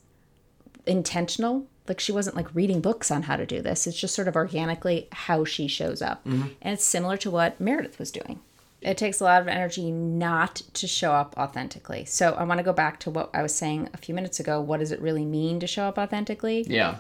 intentional. 0.87 1.67
Like 1.89 2.01
she 2.01 2.13
wasn't 2.13 2.37
like 2.37 2.55
reading 2.55 2.81
books 2.81 3.11
on 3.11 3.23
how 3.25 3.37
to 3.37 3.47
do 3.47 3.63
this. 3.63 3.87
It's 3.87 3.99
just 3.99 4.15
sort 4.15 4.29
of 4.29 4.37
organically 4.37 5.09
how 5.13 5.45
she 5.45 5.69
shows 5.69 6.03
up, 6.03 6.25
mm-hmm. 6.25 6.49
and 6.63 6.75
it's 6.75 6.85
similar 6.85 7.17
to 7.19 7.31
what 7.31 7.61
Meredith 7.61 7.99
was 7.99 8.11
doing. 8.11 8.41
It 8.83 8.99
takes 8.99 9.21
a 9.21 9.25
lot 9.25 9.41
of 9.41 9.49
energy 9.49 9.91
not 9.91 10.57
to 10.75 10.87
show 10.87 11.13
up 11.13 11.35
authentically. 11.37 12.05
So 12.05 12.35
I 12.35 12.45
want 12.45 12.59
to 12.59 12.65
go 12.65 12.73
back 12.73 13.01
to 13.01 13.11
what 13.11 13.31
I 13.35 13.43
was 13.43 13.55
saying 13.55 13.89
a 13.93 13.97
few 13.97 14.15
minutes 14.15 14.39
ago. 14.39 14.61
What 14.61 14.81
does 14.81 14.93
it 14.93 15.01
really 15.01 15.25
mean 15.25 15.59
to 15.61 15.67
show 15.67 15.85
up 15.85 15.99
authentically? 15.99 16.65
Yeah. 16.69 16.99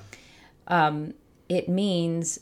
Um, 0.66 1.14
it 1.48 1.68
means 1.68 2.38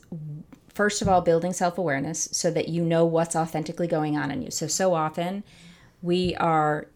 first 0.73 1.01
of 1.01 1.07
all 1.07 1.21
building 1.21 1.53
self-awareness 1.53 2.29
so 2.31 2.51
that 2.51 2.67
you 2.67 2.83
know 2.83 3.05
what's 3.05 3.35
authentically 3.35 3.87
going 3.87 4.17
on 4.17 4.29
in 4.29 4.41
you 4.41 4.51
so 4.51 4.67
so 4.67 4.93
often 4.93 5.43
we 6.01 6.35
are 6.35 6.87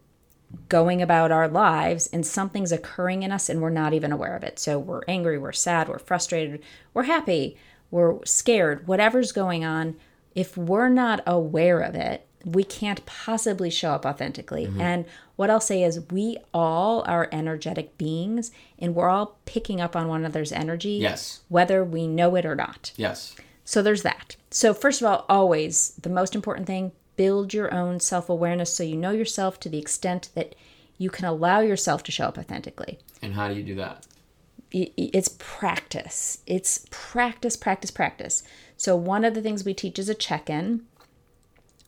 going 0.67 1.01
about 1.01 1.31
our 1.31 1.47
lives 1.47 2.07
and 2.07 2.25
something's 2.25 2.71
occurring 2.71 3.23
in 3.23 3.31
us 3.31 3.49
and 3.49 3.61
we're 3.61 3.69
not 3.69 3.93
even 3.93 4.11
aware 4.11 4.35
of 4.35 4.43
it 4.43 4.57
so 4.59 4.79
we're 4.79 5.01
angry 5.07 5.37
we're 5.37 5.51
sad 5.51 5.87
we're 5.87 5.99
frustrated 5.99 6.61
we're 6.93 7.03
happy 7.03 7.55
we're 7.91 8.23
scared 8.25 8.87
whatever's 8.87 9.31
going 9.31 9.63
on 9.63 9.95
if 10.35 10.57
we're 10.57 10.89
not 10.89 11.21
aware 11.27 11.79
of 11.79 11.95
it 11.95 12.25
we 12.45 12.63
can't 12.63 13.05
possibly 13.05 13.69
show 13.69 13.91
up 13.91 14.05
authentically 14.05 14.65
mm-hmm. 14.65 14.81
and 14.81 15.05
what 15.35 15.49
i'll 15.49 15.59
say 15.59 15.83
is 15.83 16.09
we 16.09 16.37
all 16.53 17.03
are 17.07 17.29
energetic 17.31 17.97
beings 17.97 18.51
and 18.79 18.95
we're 18.95 19.09
all 19.09 19.37
picking 19.45 19.79
up 19.79 19.95
on 19.95 20.07
one 20.07 20.21
another's 20.21 20.51
energy 20.51 20.93
Yes. 20.93 21.41
whether 21.49 21.83
we 21.83 22.07
know 22.07 22.35
it 22.35 22.45
or 22.45 22.55
not. 22.55 22.91
Yes. 22.95 23.35
So 23.65 23.83
there's 23.83 24.01
that. 24.01 24.35
So, 24.49 24.73
first 24.73 24.99
of 24.99 25.07
all, 25.07 25.25
always 25.29 25.91
the 26.01 26.09
most 26.09 26.33
important 26.33 26.65
thing 26.65 26.91
build 27.19 27.53
your 27.53 27.73
own 27.73 27.99
self 27.99 28.29
awareness 28.29 28.73
so 28.73 28.81
you 28.81 28.95
know 28.95 29.11
yourself 29.11 29.59
to 29.59 29.67
the 29.67 29.77
extent 29.77 30.29
that 30.35 30.55
you 30.97 31.09
can 31.09 31.25
allow 31.25 31.59
yourself 31.59 32.01
to 32.03 32.13
show 32.13 32.27
up 32.27 32.37
authentically. 32.37 32.97
And 33.21 33.33
how 33.33 33.49
do 33.49 33.55
you 33.55 33.63
do 33.63 33.75
that? 33.75 34.07
It's 34.71 35.35
practice. 35.37 36.37
It's 36.47 36.85
practice, 36.91 37.57
practice, 37.57 37.91
practice. 37.91 38.43
So, 38.77 38.95
one 38.95 39.25
of 39.25 39.33
the 39.33 39.41
things 39.41 39.65
we 39.65 39.73
teach 39.73 39.99
is 39.99 40.07
a 40.07 40.13
check 40.13 40.49
in. 40.49 40.83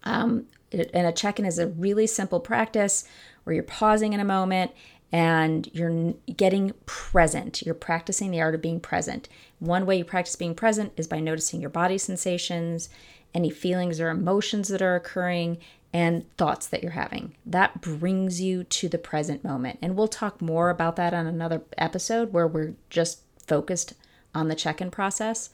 Um, 0.03 0.47
and 0.73 1.07
a 1.07 1.13
check 1.13 1.39
in 1.39 1.45
is 1.45 1.59
a 1.59 1.67
really 1.67 2.07
simple 2.07 2.41
practice 2.41 3.05
where 3.45 3.53
you're 3.53 3.63
pausing 3.63 4.11
in 4.11 4.19
a 4.19 4.25
moment 4.25 4.71
and 5.13 5.69
you're 5.71 6.13
getting 6.35 6.73
present. 6.85 7.61
You're 7.61 7.73
practicing 7.75 8.31
the 8.31 8.41
art 8.41 8.55
of 8.55 8.61
being 8.61 8.81
present. 8.81 9.29
One 9.59 9.85
way 9.85 9.97
you 9.97 10.03
practice 10.03 10.35
being 10.35 10.55
present 10.55 10.91
is 10.97 11.07
by 11.07 11.21
noticing 11.21 11.61
your 11.61 11.69
body 11.69 11.97
sensations, 11.97 12.89
any 13.33 13.49
feelings 13.49 13.99
or 13.99 14.09
emotions 14.09 14.67
that 14.69 14.81
are 14.81 14.95
occurring, 14.95 15.57
and 15.93 16.25
thoughts 16.37 16.67
that 16.67 16.81
you're 16.81 16.93
having. 16.93 17.35
That 17.45 17.81
brings 17.81 18.39
you 18.39 18.63
to 18.63 18.87
the 18.87 18.97
present 18.97 19.43
moment. 19.43 19.77
And 19.81 19.95
we'll 19.97 20.07
talk 20.07 20.41
more 20.41 20.69
about 20.69 20.95
that 20.95 21.13
on 21.13 21.27
another 21.27 21.61
episode 21.77 22.31
where 22.31 22.47
we're 22.47 22.75
just 22.89 23.19
focused 23.45 23.93
on 24.33 24.47
the 24.47 24.55
check 24.55 24.79
in 24.81 24.89
process 24.89 25.49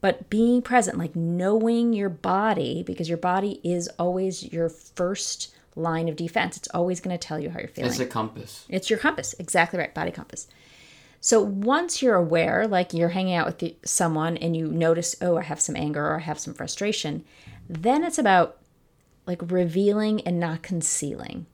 but 0.00 0.28
being 0.30 0.60
present 0.62 0.98
like 0.98 1.14
knowing 1.14 1.92
your 1.92 2.08
body 2.08 2.82
because 2.84 3.08
your 3.08 3.18
body 3.18 3.60
is 3.62 3.88
always 3.98 4.52
your 4.52 4.68
first 4.68 5.54
line 5.76 6.08
of 6.08 6.16
defense 6.16 6.56
it's 6.56 6.68
always 6.74 7.00
going 7.00 7.16
to 7.16 7.26
tell 7.26 7.38
you 7.38 7.50
how 7.50 7.60
you're 7.60 7.68
feeling 7.68 7.90
It's 7.90 8.00
a 8.00 8.06
compass. 8.06 8.64
it's 8.68 8.90
your 8.90 8.98
compass 8.98 9.34
exactly 9.38 9.78
right 9.78 9.94
body 9.94 10.10
compass 10.10 10.48
so 11.20 11.40
once 11.42 12.00
you're 12.00 12.14
aware 12.14 12.66
like 12.66 12.94
you're 12.94 13.10
hanging 13.10 13.34
out 13.34 13.46
with 13.46 13.58
the, 13.58 13.76
someone 13.84 14.36
and 14.36 14.56
you 14.56 14.68
notice 14.68 15.16
oh 15.20 15.36
i 15.36 15.42
have 15.42 15.60
some 15.60 15.76
anger 15.76 16.04
or 16.04 16.16
i 16.16 16.22
have 16.22 16.38
some 16.38 16.54
frustration 16.54 17.24
then 17.68 18.02
it's 18.02 18.18
about 18.18 18.58
like 19.28 19.52
revealing 19.52 20.22
and 20.22 20.40
not 20.40 20.62
concealing. 20.62 21.46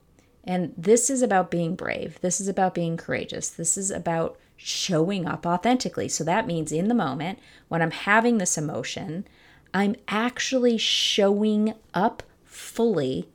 And 0.45 0.73
this 0.77 1.09
is 1.09 1.21
about 1.21 1.51
being 1.51 1.75
brave. 1.75 2.19
This 2.21 2.39
is 2.39 2.47
about 2.47 2.73
being 2.73 2.97
courageous. 2.97 3.49
This 3.49 3.77
is 3.77 3.91
about 3.91 4.39
showing 4.55 5.27
up 5.27 5.45
authentically. 5.45 6.07
So 6.07 6.23
that 6.23 6.47
means 6.47 6.71
in 6.71 6.87
the 6.87 6.95
moment 6.95 7.39
when 7.67 7.81
i'm 7.81 7.91
having 7.91 8.37
this 8.37 8.57
emotion 8.57 9.27
i'm 9.73 9.95
actually 10.07 10.77
showing 10.77 11.73
up 11.93 12.23
fully 12.45 13.27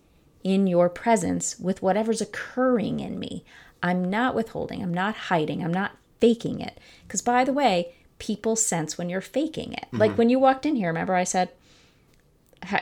in 0.42 0.66
your 0.66 0.88
presence 0.88 1.60
with 1.60 1.82
whatever's 1.82 2.22
occurring 2.22 3.00
in 3.00 3.18
me. 3.18 3.44
I'm 3.82 4.08
not 4.08 4.34
withholding, 4.34 4.82
I'm 4.82 4.94
not 4.94 5.14
hiding, 5.14 5.62
I'm 5.62 5.74
not 5.74 5.92
faking 6.20 6.60
it. 6.60 6.78
Because, 7.06 7.22
by 7.22 7.44
the 7.44 7.52
way, 7.52 7.92
people 8.18 8.54
sense 8.54 8.96
when 8.96 9.08
you're 9.08 9.20
faking 9.20 9.72
it. 9.72 9.86
Like 9.92 10.12
mm-hmm. 10.12 10.18
when 10.18 10.30
you 10.30 10.38
walked 10.38 10.66
in 10.66 10.76
here, 10.76 10.88
remember 10.88 11.14
I 11.14 11.24
said, 11.24 11.50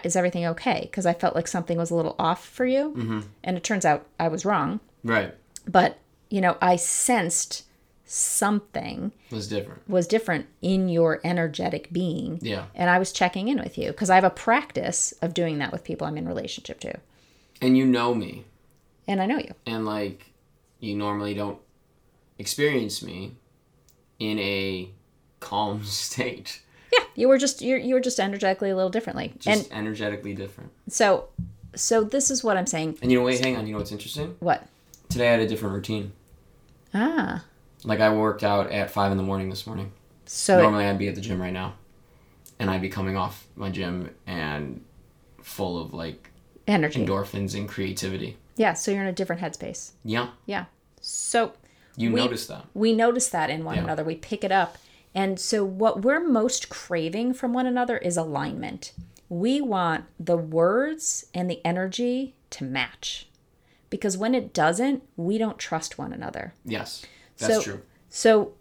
Is 0.05 0.17
everything 0.17 0.45
okay? 0.47 0.81
Because 0.83 1.07
I 1.07 1.15
felt 1.15 1.35
like 1.35 1.49
something 1.49 1.79
was 1.79 1.91
a 1.91 1.95
little 1.95 2.17
off 2.19 2.47
for 2.47 2.67
you. 2.67 2.95
Mm-hmm. 2.97 3.21
And 3.45 3.57
it 3.57 3.65
turns 3.65 3.85
out 3.85 4.07
I 4.19 4.29
was 4.29 4.45
wrong. 4.45 4.81
Right. 5.03 5.35
But, 5.67 5.99
you 6.29 6.41
know, 6.41 6.57
I 6.61 6.77
sensed 6.77 7.65
something 8.05 9.13
was 9.31 9.49
different. 9.49 9.87
was 9.89 10.07
different 10.07 10.47
in 10.63 10.89
your 10.89 11.21
energetic 11.25 11.93
being. 11.93 12.39
Yeah. 12.41 12.65
And 12.75 12.89
I 12.89 12.99
was 12.99 13.13
checking 13.13 13.49
in 13.49 13.59
with 13.59 13.77
you 13.77 13.89
because 13.89 14.09
I 14.09 14.15
have 14.15 14.25
a 14.25 14.31
practice 14.31 15.13
of 15.21 15.35
doing 15.35 15.59
that 15.59 15.73
with 15.73 15.85
people 15.85 16.07
I'm 16.07 16.17
in 16.17 16.27
relationship 16.27 16.81
to. 16.81 16.95
And 17.61 17.77
you 17.77 17.85
know 17.85 18.15
me. 18.15 18.45
And 19.07 19.21
I 19.21 19.27
know 19.27 19.39
you. 19.39 19.55
And 19.67 19.85
like 19.85 20.33
you 20.81 20.97
normally 20.97 21.35
don't 21.35 21.59
experience 22.39 23.03
me 23.03 23.33
in 24.19 24.39
a 24.39 24.91
calm 25.41 25.85
state. 25.85 26.63
Yeah, 26.93 27.05
you 27.15 27.29
were 27.29 27.39
just 27.39 27.61
you're 27.63 27.79
you 27.79 27.95
were 27.95 28.01
just 28.01 28.19
energetically 28.19 28.71
a 28.71 28.77
little 28.77 28.91
differently. 28.91 29.35
Just 29.39 29.71
and 29.71 29.79
energetically 29.79 30.35
different. 30.35 30.71
so 30.89 31.29
so 31.75 32.03
this 32.03 32.31
is 32.31 32.43
what 32.43 32.57
I'm 32.57 32.67
saying. 32.67 32.99
And 33.03 33.13
you 33.13 33.19
know 33.19 33.25
wait, 33.25 33.45
hang 33.45 33.57
on, 33.57 33.67
you 33.67 33.73
know 33.73 33.79
what's 33.79 33.93
interesting? 33.93 34.37
What? 34.41 34.67
Today 35.09 35.29
I 35.29 35.33
had 35.33 35.41
a 35.41 35.49
different 35.49 35.75
routine. 35.75 36.13
Ah. 36.95 37.45
Like 37.85 38.01
I 38.01 38.13
worked 38.15 38.43
out 38.43 38.71
at 38.71 38.91
five 38.91 39.13
in 39.13 39.19
the 39.19 39.23
morning 39.23 39.51
this 39.51 39.67
morning. 39.67 39.93
So 40.27 40.61
Normally 40.61 40.85
I'd 40.87 40.99
be 40.99 41.09
at 41.09 41.15
the 41.15 41.21
gym 41.21 41.41
right 41.41 41.53
now. 41.53 41.75
And 42.59 42.71
I'd 42.71 42.83
be 42.83 42.89
coming 42.89 43.17
off 43.17 43.47
my 43.55 43.71
gym 43.71 44.11
and 44.27 44.85
full 45.43 45.81
of 45.81 45.95
like 45.95 46.31
energy. 46.67 47.05
endorphins 47.05 47.55
and 47.55 47.69
creativity. 47.69 48.37
Yeah, 48.57 48.73
so 48.73 48.91
you're 48.91 49.03
in 49.03 49.09
a 49.09 49.13
different 49.13 49.41
headspace. 49.41 49.93
Yeah. 50.05 50.31
Yeah. 50.47 50.65
So 51.01 51.53
You 51.99 52.13
We- 52.13 52.21
noticed 52.21 52.49
that. 52.49 52.65
we 52.75 52.93
notice 52.95 53.29
that 53.29 53.51
in 53.51 53.65
one 53.65 53.77
Yeah. 53.77 53.85
another. 53.85 54.05
We 54.05 54.15
pick 54.15 54.45
it 54.45 54.53
up. 54.53 54.79
And 55.15 55.39
so 55.41 55.65
what 55.65 56.03
we're 56.03 56.21
most 56.27 56.69
craving 56.69 57.35
from 57.35 57.53
one 57.53 57.67
another 57.67 57.99
is 57.99 58.17
alignment. 58.17 58.93
We 59.29 59.61
want 59.61 60.05
the 60.19 60.37
words 60.37 61.27
and 61.35 61.51
the 61.51 61.61
energy 61.67 62.35
to 62.51 62.65
match. 62.65 63.29
Because 63.91 64.17
when 64.17 64.35
it 64.35 64.53
doesn't, 64.53 65.03
we 65.17 65.39
don't 65.39 65.59
trust 65.59 65.99
one 65.99 66.13
another. 66.13 66.55
Yes. 66.65 67.05
That's 67.39 67.55
so, 67.55 67.63
true. 67.63 67.81
So, 68.11 68.53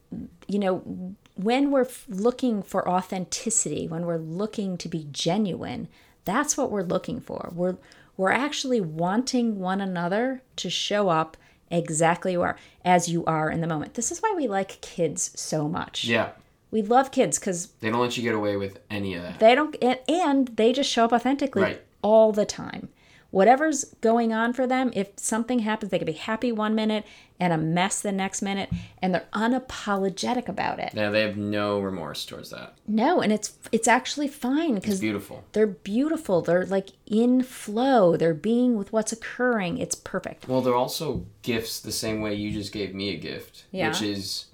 you 0.47 0.57
know, 0.59 1.15
when 1.35 1.69
we're 1.71 1.87
looking 2.07 2.63
for 2.63 2.87
authenticity, 2.89 3.87
when 3.87 4.05
we're 4.05 4.17
looking 4.17 4.77
to 4.79 4.89
be 4.89 5.07
genuine, 5.11 5.87
that's 6.25 6.57
what 6.57 6.71
we're 6.71 6.81
looking 6.83 7.19
for. 7.21 7.51
We're 7.53 7.77
we're 8.15 8.31
actually 8.31 8.81
wanting 8.81 9.59
one 9.59 9.79
another 9.79 10.41
to 10.55 10.71
show 10.71 11.09
up 11.09 11.37
exactly 11.71 12.37
where 12.37 12.55
as 12.85 13.07
you 13.09 13.25
are 13.25 13.49
in 13.49 13.61
the 13.61 13.67
moment. 13.67 13.93
This 13.95 14.11
is 14.11 14.19
why 14.19 14.33
we 14.35 14.47
like 14.47 14.79
kids 14.81 15.31
so 15.39 15.67
much. 15.67 16.05
Yeah. 16.05 16.29
We 16.71 16.81
love 16.81 17.11
kids 17.11 17.39
cuz 17.39 17.67
They 17.79 17.89
don't 17.89 17.99
let 18.01 18.17
you 18.17 18.23
get 18.23 18.35
away 18.35 18.57
with 18.57 18.79
any 18.89 19.13
of 19.15 19.23
that. 19.23 19.39
they 19.39 19.55
don't 19.55 19.75
and, 19.81 19.99
and 20.07 20.47
they 20.55 20.73
just 20.73 20.89
show 20.89 21.05
up 21.05 21.13
authentically 21.13 21.61
Right. 21.63 21.81
all 22.01 22.31
the 22.31 22.45
time. 22.45 22.89
Whatever's 23.29 23.83
going 24.01 24.31
on 24.33 24.53
for 24.53 24.65
them, 24.65 24.91
if 24.95 25.09
something 25.17 25.59
happens, 25.59 25.91
they 25.91 25.97
could 25.99 26.07
be 26.07 26.13
happy 26.13 26.51
one 26.51 26.73
minute 26.75 27.05
and 27.39 27.53
a 27.53 27.57
mess 27.57 28.01
the 28.01 28.11
next 28.11 28.41
minute, 28.41 28.69
and 29.01 29.13
they're 29.13 29.27
unapologetic 29.33 30.47
about 30.47 30.79
it. 30.79 30.91
Yeah, 30.93 31.09
they 31.09 31.21
have 31.21 31.37
no 31.37 31.79
remorse 31.79 32.25
towards 32.25 32.49
that. 32.49 32.73
No, 32.87 33.21
and 33.21 33.31
it's 33.31 33.57
it's 33.71 33.87
actually 33.87 34.27
fine 34.27 34.75
because 34.75 34.99
beautiful. 34.99 35.43
they're 35.51 35.67
beautiful. 35.67 36.41
They're 36.41 36.65
like 36.65 36.89
in 37.05 37.43
flow. 37.43 38.17
They're 38.17 38.33
being 38.33 38.77
with 38.77 38.91
what's 38.91 39.11
occurring. 39.11 39.77
It's 39.77 39.95
perfect. 39.95 40.47
Well, 40.47 40.61
they're 40.61 40.75
also 40.75 41.25
gifts 41.43 41.79
the 41.79 41.91
same 41.91 42.21
way 42.21 42.33
you 42.33 42.51
just 42.51 42.73
gave 42.73 42.93
me 42.95 43.13
a 43.13 43.17
gift, 43.17 43.65
Yeah. 43.71 43.89
which 43.89 44.01
is 44.01 44.45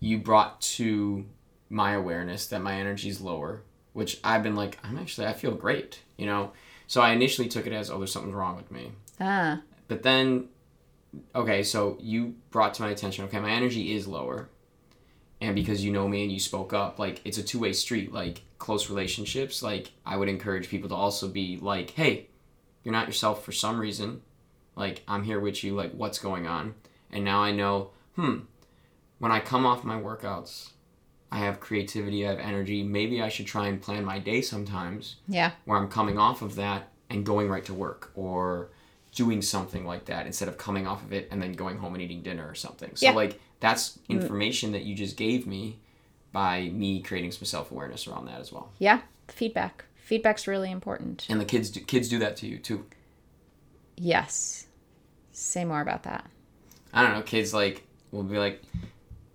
you 0.00 0.18
brought 0.18 0.60
to 0.60 1.24
my 1.68 1.92
awareness 1.92 2.46
that 2.46 2.62
my 2.62 2.74
energy 2.78 3.08
is 3.08 3.20
lower, 3.20 3.62
which 3.92 4.20
I've 4.22 4.42
been 4.42 4.54
like, 4.56 4.78
I'm 4.84 4.98
actually, 4.98 5.26
I 5.26 5.32
feel 5.32 5.52
great, 5.52 6.00
you 6.16 6.26
know? 6.26 6.52
So 6.86 7.00
I 7.00 7.10
initially 7.12 7.48
took 7.48 7.66
it 7.66 7.72
as, 7.72 7.90
oh, 7.90 7.98
there's 7.98 8.12
something 8.12 8.32
wrong 8.34 8.56
with 8.56 8.70
me. 8.70 8.92
Ah, 9.20 9.62
But 9.88 10.02
then, 10.04 10.48
okay, 11.34 11.62
so 11.62 11.96
you 12.00 12.34
brought 12.50 12.74
to 12.74 12.82
my 12.82 12.90
attention, 12.90 13.24
okay, 13.26 13.40
my 13.40 13.50
energy 13.50 13.94
is 13.94 14.06
lower. 14.06 14.48
And 15.40 15.54
because 15.54 15.84
you 15.84 15.92
know 15.92 16.08
me 16.08 16.22
and 16.22 16.32
you 16.32 16.40
spoke 16.40 16.72
up, 16.72 16.98
like, 16.98 17.20
it's 17.24 17.38
a 17.38 17.42
two 17.42 17.58
way 17.58 17.72
street. 17.72 18.12
Like, 18.12 18.42
close 18.58 18.88
relationships, 18.88 19.62
like, 19.62 19.92
I 20.04 20.16
would 20.16 20.28
encourage 20.28 20.68
people 20.68 20.88
to 20.88 20.94
also 20.94 21.28
be 21.28 21.58
like, 21.60 21.90
hey, 21.90 22.28
you're 22.82 22.92
not 22.92 23.06
yourself 23.06 23.44
for 23.44 23.52
some 23.52 23.78
reason. 23.78 24.22
Like, 24.76 25.02
I'm 25.06 25.24
here 25.24 25.40
with 25.40 25.62
you, 25.62 25.74
like, 25.74 25.92
what's 25.92 26.18
going 26.18 26.46
on? 26.46 26.74
And 27.10 27.24
now 27.24 27.40
I 27.42 27.52
know, 27.52 27.90
hmm, 28.14 28.38
when 29.18 29.30
I 29.32 29.40
come 29.40 29.66
off 29.66 29.84
my 29.84 30.00
workouts 30.00 30.70
I 31.30 31.38
have 31.40 31.58
creativity, 31.58 32.24
I 32.24 32.30
have 32.30 32.38
energy. 32.38 32.84
Maybe 32.84 33.20
I 33.20 33.28
should 33.28 33.46
try 33.46 33.66
and 33.66 33.82
plan 33.82 34.04
my 34.04 34.18
day 34.20 34.40
sometimes 34.40 35.16
Yeah. 35.26 35.50
where 35.64 35.76
I'm 35.76 35.88
coming 35.88 36.18
off 36.18 36.40
of 36.40 36.54
that 36.54 36.92
and 37.10 37.26
going 37.26 37.48
right 37.48 37.64
to 37.64 37.74
work 37.74 38.12
or 38.14 38.70
doing 39.16 39.42
something 39.42 39.84
like 39.84 40.04
that 40.04 40.26
instead 40.26 40.46
of 40.46 40.56
coming 40.58 40.86
off 40.86 41.02
of 41.02 41.12
it 41.12 41.26
and 41.32 41.42
then 41.42 41.52
going 41.54 41.78
home 41.78 41.94
and 41.94 42.02
eating 42.02 42.22
dinner 42.22 42.48
or 42.48 42.54
something. 42.54 42.94
So 42.94 43.06
Yeah. 43.06 43.12
Mm. 43.12 43.16
like 43.16 43.40
that's 43.58 43.98
information 44.08 44.70
that 44.72 44.82
you 44.84 44.94
just 44.94 45.16
gave 45.16 45.46
me 45.46 45.78
by 46.32 46.68
me 46.68 47.00
creating 47.02 47.32
some 47.32 47.46
self-awareness 47.46 48.06
around 48.06 48.26
that 48.26 48.40
as 48.40 48.52
well. 48.52 48.70
Yeah. 48.78 49.00
Feedback. 49.28 49.86
Feedback's 49.96 50.46
really 50.46 50.70
important. 50.70 51.26
And 51.28 51.40
the 51.40 51.44
kids 51.46 51.70
do, 51.70 51.80
kids 51.80 52.08
do 52.08 52.18
that 52.20 52.36
to 52.36 52.46
you 52.46 52.58
too. 52.58 52.84
Yes. 53.96 54.66
Say 55.32 55.64
more 55.64 55.80
about 55.80 56.02
that. 56.04 56.24
I 56.92 57.02
don't 57.02 57.12
know, 57.12 57.22
kids 57.22 57.52
like 57.52 57.86
will 58.12 58.22
be 58.22 58.38
like 58.38 58.62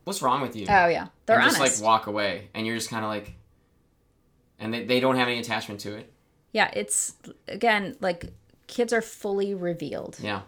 what's 0.03 0.21
wrong 0.21 0.41
with 0.41 0.55
you? 0.55 0.65
Oh 0.69 0.87
yeah. 0.87 1.07
They're 1.25 1.37
and 1.37 1.43
honest. 1.45 1.59
just 1.59 1.81
like 1.81 1.85
walk 1.85 2.07
away 2.07 2.49
and 2.53 2.65
you're 2.65 2.75
just 2.75 2.89
kind 2.89 3.03
of 3.03 3.09
like 3.09 3.33
and 4.59 4.73
they, 4.73 4.85
they 4.85 4.99
don't 4.99 5.15
have 5.15 5.27
any 5.27 5.39
attachment 5.39 5.79
to 5.81 5.95
it. 5.95 6.11
yeah, 6.53 6.69
it's 6.73 7.15
again 7.47 7.95
like 7.99 8.31
kids 8.71 8.91
are 8.91 9.01
fully 9.01 9.53
revealed. 9.53 10.17
Yeah. 10.19 10.41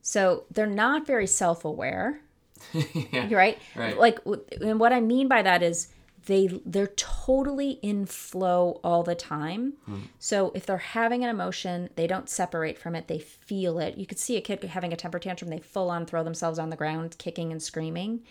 So 0.00 0.44
they're 0.50 0.66
not 0.66 1.06
very 1.06 1.26
self-aware. 1.26 2.20
yeah. 2.72 3.28
Right. 3.34 3.58
Right. 3.74 3.98
Like, 3.98 4.20
and 4.62 4.80
what 4.80 4.94
I 4.94 5.00
mean 5.00 5.28
by 5.28 5.42
that 5.42 5.62
is 5.62 5.88
they 6.26 6.48
they're 6.64 6.88
totally 6.96 7.72
in 7.82 8.06
flow 8.06 8.80
all 8.82 9.02
the 9.02 9.14
time. 9.14 9.74
Hmm. 9.84 10.02
So 10.18 10.52
if 10.54 10.64
they're 10.64 10.78
having 10.78 11.24
an 11.24 11.30
emotion, 11.30 11.90
they 11.96 12.06
don't 12.06 12.30
separate 12.30 12.78
from 12.78 12.94
it. 12.94 13.08
They 13.08 13.18
feel 13.18 13.78
it. 13.78 13.96
You 13.96 14.06
could 14.06 14.18
see 14.18 14.36
a 14.36 14.40
kid 14.40 14.62
having 14.64 14.92
a 14.92 14.96
temper 14.96 15.18
tantrum. 15.18 15.50
They 15.50 15.58
full 15.58 15.90
on 15.90 16.06
throw 16.06 16.24
themselves 16.24 16.58
on 16.58 16.70
the 16.70 16.76
ground, 16.76 17.16
kicking 17.18 17.52
and 17.52 17.62
screaming, 17.62 18.22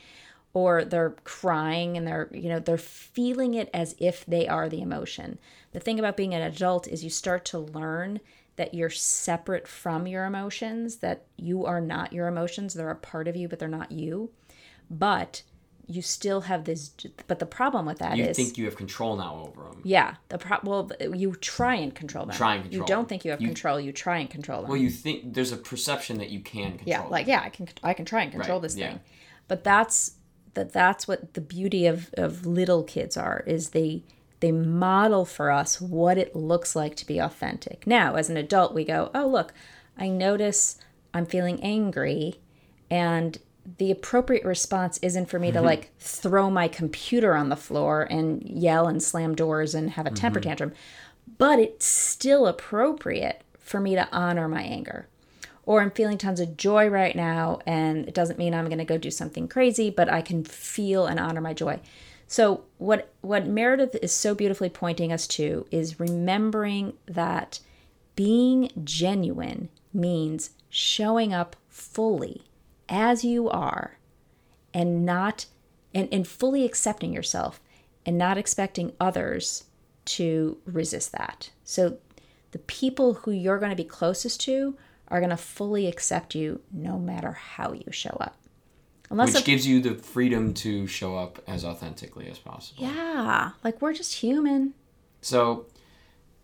or 0.53 0.83
they're 0.83 1.15
crying 1.23 1.95
and 1.97 2.07
they're 2.07 2.29
you 2.33 2.49
know 2.49 2.59
they're 2.59 2.77
feeling 2.77 3.53
it 3.53 3.69
as 3.73 3.95
if 3.99 4.25
they 4.25 4.47
are 4.47 4.69
the 4.69 4.81
emotion. 4.81 5.39
The 5.71 5.79
thing 5.79 5.99
about 5.99 6.17
being 6.17 6.33
an 6.33 6.41
adult 6.41 6.87
is 6.87 7.03
you 7.03 7.09
start 7.09 7.45
to 7.45 7.59
learn 7.59 8.19
that 8.57 8.73
you're 8.73 8.89
separate 8.89 9.67
from 9.67 10.07
your 10.07 10.25
emotions, 10.25 10.97
that 10.97 11.25
you 11.37 11.65
are 11.65 11.81
not 11.81 12.13
your 12.13 12.27
emotions. 12.27 12.73
They're 12.73 12.89
a 12.89 12.95
part 12.95 13.27
of 13.27 13.35
you, 13.35 13.47
but 13.47 13.59
they're 13.59 13.67
not 13.67 13.91
you. 13.91 14.31
But 14.89 15.41
you 15.87 16.01
still 16.01 16.41
have 16.41 16.63
this. 16.63 16.91
But 17.27 17.39
the 17.39 17.45
problem 17.45 17.85
with 17.85 17.99
that 17.99 18.17
You 18.17 18.25
is, 18.25 18.37
think 18.37 18.57
you 18.57 18.65
have 18.65 18.75
control 18.75 19.15
now 19.17 19.45
over 19.47 19.69
them. 19.69 19.81
yeah, 19.83 20.15
the 20.29 20.37
pro- 20.37 20.57
well, 20.63 20.89
you 21.13 21.35
try 21.35 21.75
and 21.75 21.93
control 21.93 22.25
them. 22.25 22.35
Try 22.35 22.55
and 22.55 22.63
control. 22.63 22.81
You 22.81 22.87
don't 22.87 23.07
think 23.09 23.23
you 23.25 23.31
have 23.31 23.41
You- 23.41 23.47
control. 23.49 23.79
You 23.79 23.91
try 23.91 24.17
and 24.19 24.29
control 24.29 24.61
them. 24.61 24.69
Well, 24.71 24.79
you 24.79 24.89
think 24.89 25.33
there's 25.33 25.51
a 25.51 25.57
perception 25.57 26.17
that 26.19 26.29
you 26.29 26.39
can 26.39 26.77
control. 26.77 26.87
yeah, 26.87 27.03
like 27.03 27.27
yeah, 27.27 27.41
I 27.43 27.49
can 27.49 27.67
I 27.83 27.93
can 27.93 28.05
try 28.05 28.23
and 28.23 28.31
control 28.31 28.57
Right, 28.59 28.63
this 28.63 28.75
yeah. 28.77 28.89
thing. 28.91 28.99
But 29.47 29.63
that's 29.63 30.13
that 30.55 30.71
that's 30.73 31.07
what 31.07 31.33
the 31.35 31.41
beauty 31.41 31.85
of 31.85 32.09
of 32.17 32.45
little 32.47 32.83
kids 32.83 33.15
are 33.17 33.43
is 33.45 33.69
they 33.71 34.03
they 34.39 34.51
model 34.51 35.25
for 35.25 35.51
us 35.51 35.79
what 35.79 36.17
it 36.17 36.35
looks 36.35 36.75
like 36.75 36.95
to 36.97 37.05
be 37.05 37.19
authentic. 37.19 37.87
Now, 37.87 38.15
as 38.15 38.29
an 38.29 38.37
adult, 38.37 38.73
we 38.73 38.83
go, 38.83 39.11
"Oh, 39.13 39.27
look, 39.27 39.53
I 39.97 40.07
notice 40.07 40.77
I'm 41.13 41.25
feeling 41.25 41.61
angry 41.63 42.39
and 42.89 43.37
the 43.77 43.89
appropriate 43.89 44.45
response 44.45 44.99
isn't 45.01 45.27
for 45.27 45.39
me 45.39 45.51
to 45.51 45.57
mm-hmm. 45.57 45.65
like 45.65 45.97
throw 45.97 46.51
my 46.51 46.67
computer 46.67 47.35
on 47.35 47.49
the 47.49 47.55
floor 47.55 48.03
and 48.03 48.43
yell 48.43 48.87
and 48.87 49.01
slam 49.01 49.33
doors 49.33 49.73
and 49.73 49.91
have 49.91 50.05
a 50.05 50.09
mm-hmm. 50.09 50.15
temper 50.15 50.39
tantrum, 50.39 50.73
but 51.37 51.57
it's 51.57 51.85
still 51.85 52.45
appropriate 52.45 53.41
for 53.59 53.79
me 53.79 53.95
to 53.95 54.07
honor 54.11 54.47
my 54.47 54.61
anger 54.61 55.07
or 55.65 55.81
I'm 55.81 55.91
feeling 55.91 56.17
tons 56.17 56.39
of 56.39 56.57
joy 56.57 56.87
right 56.89 57.15
now, 57.15 57.59
and 57.65 58.07
it 58.07 58.13
doesn't 58.13 58.37
mean 58.37 58.53
I'm 58.53 58.65
going 58.65 58.77
to 58.77 58.85
go 58.85 58.97
do 58.97 59.11
something 59.11 59.47
crazy, 59.47 59.89
but 59.89 60.09
I 60.09 60.21
can 60.21 60.43
feel 60.43 61.07
and 61.07 61.19
honor 61.19 61.41
my 61.41 61.53
joy. 61.53 61.79
So 62.27 62.63
what 62.77 63.13
what 63.21 63.47
Meredith 63.47 63.95
is 64.01 64.11
so 64.11 64.33
beautifully 64.33 64.69
pointing 64.69 65.11
us 65.11 65.27
to 65.27 65.65
is 65.71 65.99
remembering 65.99 66.93
that 67.05 67.59
being 68.15 68.71
genuine 68.83 69.69
means 69.93 70.51
showing 70.69 71.33
up 71.33 71.55
fully 71.69 72.43
as 72.89 73.23
you 73.23 73.49
are 73.49 73.97
and 74.73 75.05
not 75.05 75.45
and, 75.93 76.09
and 76.11 76.27
fully 76.27 76.65
accepting 76.65 77.13
yourself 77.13 77.61
and 78.05 78.17
not 78.17 78.37
expecting 78.37 78.93
others 78.99 79.65
to 80.05 80.57
resist 80.65 81.11
that. 81.13 81.51
So 81.63 81.97
the 82.51 82.59
people 82.59 83.13
who 83.15 83.31
you're 83.31 83.59
going 83.59 83.71
to 83.71 83.75
be 83.75 83.83
closest 83.83 84.41
to 84.41 84.77
are 85.07 85.19
going 85.19 85.29
to 85.29 85.37
fully 85.37 85.87
accept 85.87 86.35
you 86.35 86.61
no 86.71 86.97
matter 86.99 87.31
how 87.31 87.73
you 87.73 87.91
show 87.91 88.17
up. 88.19 88.37
Unless 89.15 89.33
Which 89.35 89.45
gives 89.45 89.65
you 89.65 89.79
the 89.79 89.95
freedom 89.95 90.53
to 90.55 90.87
show 90.87 91.15
up 91.17 91.41
as 91.47 91.63
authentically 91.63 92.27
as 92.29 92.37
possible. 92.37 92.83
yeah, 92.83 93.51
like 93.63 93.81
we're 93.81 93.93
just 93.93 94.15
human. 94.15 94.73
So 95.21 95.67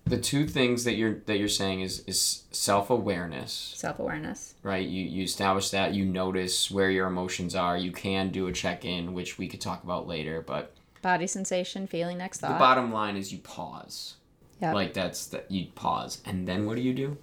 the 0.06 0.18
two 0.18 0.48
things 0.48 0.86
that 0.86 0.94
you're 0.96 1.16
that 1.26 1.38
you're 1.38 1.50
saying 1.50 1.82
is 1.82 2.00
is 2.08 2.44
self-awareness, 2.52 3.74
Self-awareness. 3.76 4.56
right? 4.64 4.88
You 4.88 5.04
you 5.04 5.24
establish 5.24 5.70
that, 5.72 5.94
you 5.94 6.06
notice 6.06 6.72
where 6.72 6.90
your 6.90 7.08
emotions 7.08 7.56
are, 7.56 7.78
you 7.78 7.92
can 7.92 8.30
do 8.32 8.48
a 8.48 8.54
check-in, 8.54 9.14
which 9.14 9.38
we 9.38 9.50
could 9.50 9.60
talk 9.60 9.84
about 9.84 10.08
later, 10.08 10.42
but 10.42 10.74
Body 11.02 11.28
sensation, 11.28 11.88
feeling 11.88 12.20
next 12.20 12.40
thought. 12.40 12.54
the 12.54 12.60
bottom 12.60 12.94
line 12.94 13.18
is 13.18 13.34
you 13.34 13.40
pause. 13.40 14.16
Yep. 14.62 14.74
Like 14.76 14.94
that's 14.94 15.28
that 15.28 15.52
you 15.52 15.68
pause. 15.76 16.22
And 16.24 16.48
then 16.48 16.66
what 16.66 16.78
do 16.78 16.82
you 16.84 16.94
do? 16.94 17.18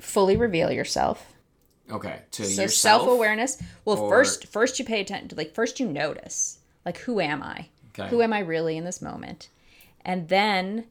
fully 0.00 0.36
reveal 0.36 0.72
yourself. 0.72 1.32
Okay. 1.90 2.20
To 2.32 2.44
So 2.44 2.62
yourself. 2.62 3.02
self-awareness. 3.02 3.62
Well, 3.84 3.98
or- 3.98 4.10
first 4.10 4.46
first 4.46 4.78
you 4.78 4.84
pay 4.84 5.00
attention 5.00 5.28
to 5.28 5.36
like 5.36 5.54
first 5.54 5.78
you 5.80 5.86
notice. 5.86 6.58
Like 6.84 6.98
who 6.98 7.20
am 7.20 7.42
I? 7.42 7.68
Okay. 7.98 8.08
Who 8.08 8.22
am 8.22 8.32
I 8.32 8.40
really 8.40 8.76
in 8.76 8.84
this 8.84 9.00
moment? 9.02 9.48
And 10.04 10.28
then 10.28 10.86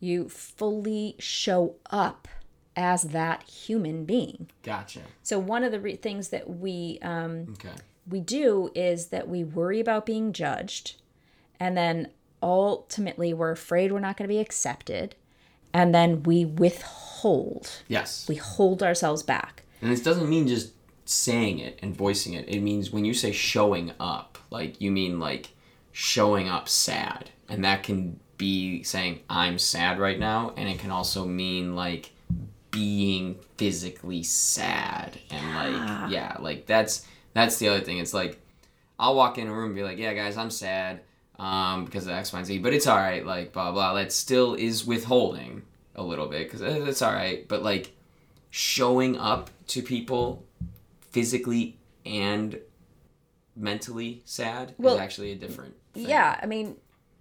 you 0.00 0.28
fully 0.28 1.16
show 1.18 1.76
up 1.90 2.28
as 2.76 3.02
that 3.02 3.42
human 3.42 4.04
being. 4.04 4.48
Gotcha. 4.62 5.00
So 5.22 5.38
one 5.38 5.64
of 5.64 5.72
the 5.72 5.80
re- 5.80 5.96
things 5.96 6.28
that 6.28 6.48
we 6.48 6.98
um, 7.02 7.48
Okay. 7.52 7.74
we 8.08 8.20
do 8.20 8.70
is 8.74 9.06
that 9.08 9.28
we 9.28 9.44
worry 9.44 9.80
about 9.80 10.06
being 10.06 10.32
judged, 10.32 11.00
and 11.58 11.76
then 11.76 12.08
ultimately 12.42 13.34
we're 13.34 13.50
afraid 13.50 13.92
we're 13.92 14.00
not 14.00 14.16
going 14.16 14.28
to 14.28 14.32
be 14.32 14.38
accepted, 14.40 15.14
and 15.74 15.94
then 15.94 16.22
we 16.22 16.44
withhold. 16.44 17.82
Yes. 17.88 18.26
We 18.28 18.36
hold 18.36 18.82
ourselves 18.82 19.22
back. 19.22 19.59
And 19.80 19.90
this 19.90 20.02
doesn't 20.02 20.28
mean 20.28 20.46
just 20.46 20.72
saying 21.04 21.58
it 21.58 21.78
and 21.82 21.96
voicing 21.96 22.34
it. 22.34 22.48
It 22.48 22.60
means 22.60 22.90
when 22.90 23.04
you 23.04 23.14
say 23.14 23.32
showing 23.32 23.92
up, 23.98 24.38
like 24.50 24.80
you 24.80 24.90
mean 24.90 25.18
like 25.18 25.50
showing 25.92 26.48
up 26.48 26.68
sad. 26.68 27.30
And 27.48 27.64
that 27.64 27.82
can 27.82 28.20
be 28.36 28.82
saying 28.82 29.20
I'm 29.28 29.58
sad 29.58 29.98
right 29.98 30.18
now 30.18 30.54
and 30.56 30.68
it 30.68 30.78
can 30.78 30.90
also 30.90 31.26
mean 31.26 31.76
like 31.76 32.10
being 32.70 33.36
physically 33.58 34.22
sad 34.22 35.18
and 35.30 35.54
like 35.54 36.10
yeah, 36.10 36.36
like 36.38 36.66
that's 36.66 37.06
that's 37.34 37.58
the 37.58 37.68
other 37.68 37.80
thing. 37.80 37.98
It's 37.98 38.14
like 38.14 38.40
I'll 38.98 39.14
walk 39.14 39.38
in 39.38 39.48
a 39.48 39.52
room 39.52 39.66
and 39.66 39.74
be 39.74 39.82
like, 39.82 39.98
"Yeah, 39.98 40.14
guys, 40.14 40.36
I'm 40.36 40.50
sad 40.50 41.00
um, 41.38 41.84
because 41.84 42.06
of 42.06 42.12
X, 42.12 42.32
Y, 42.32 42.38
and 42.38 42.46
Z, 42.46 42.58
but 42.58 42.72
it's 42.72 42.86
all 42.86 42.96
right." 42.96 43.24
Like 43.24 43.52
blah 43.52 43.72
blah. 43.72 43.94
That 43.94 44.12
still 44.12 44.54
is 44.54 44.86
withholding 44.86 45.62
a 45.96 46.02
little 46.02 46.26
bit 46.26 46.50
because 46.50 46.60
it's 46.60 47.02
all 47.02 47.12
right. 47.12 47.46
But 47.48 47.62
like 47.62 47.92
showing 48.50 49.16
up 49.18 49.50
to 49.68 49.82
people 49.82 50.44
physically 51.10 51.78
and 52.04 52.58
mentally 53.56 54.22
sad 54.24 54.74
Well, 54.78 54.94
is 54.94 55.00
actually 55.00 55.32
a 55.32 55.36
different. 55.36 55.74
Thing. 55.94 56.08
Yeah, 56.08 56.38
I 56.42 56.46
mean, 56.46 56.76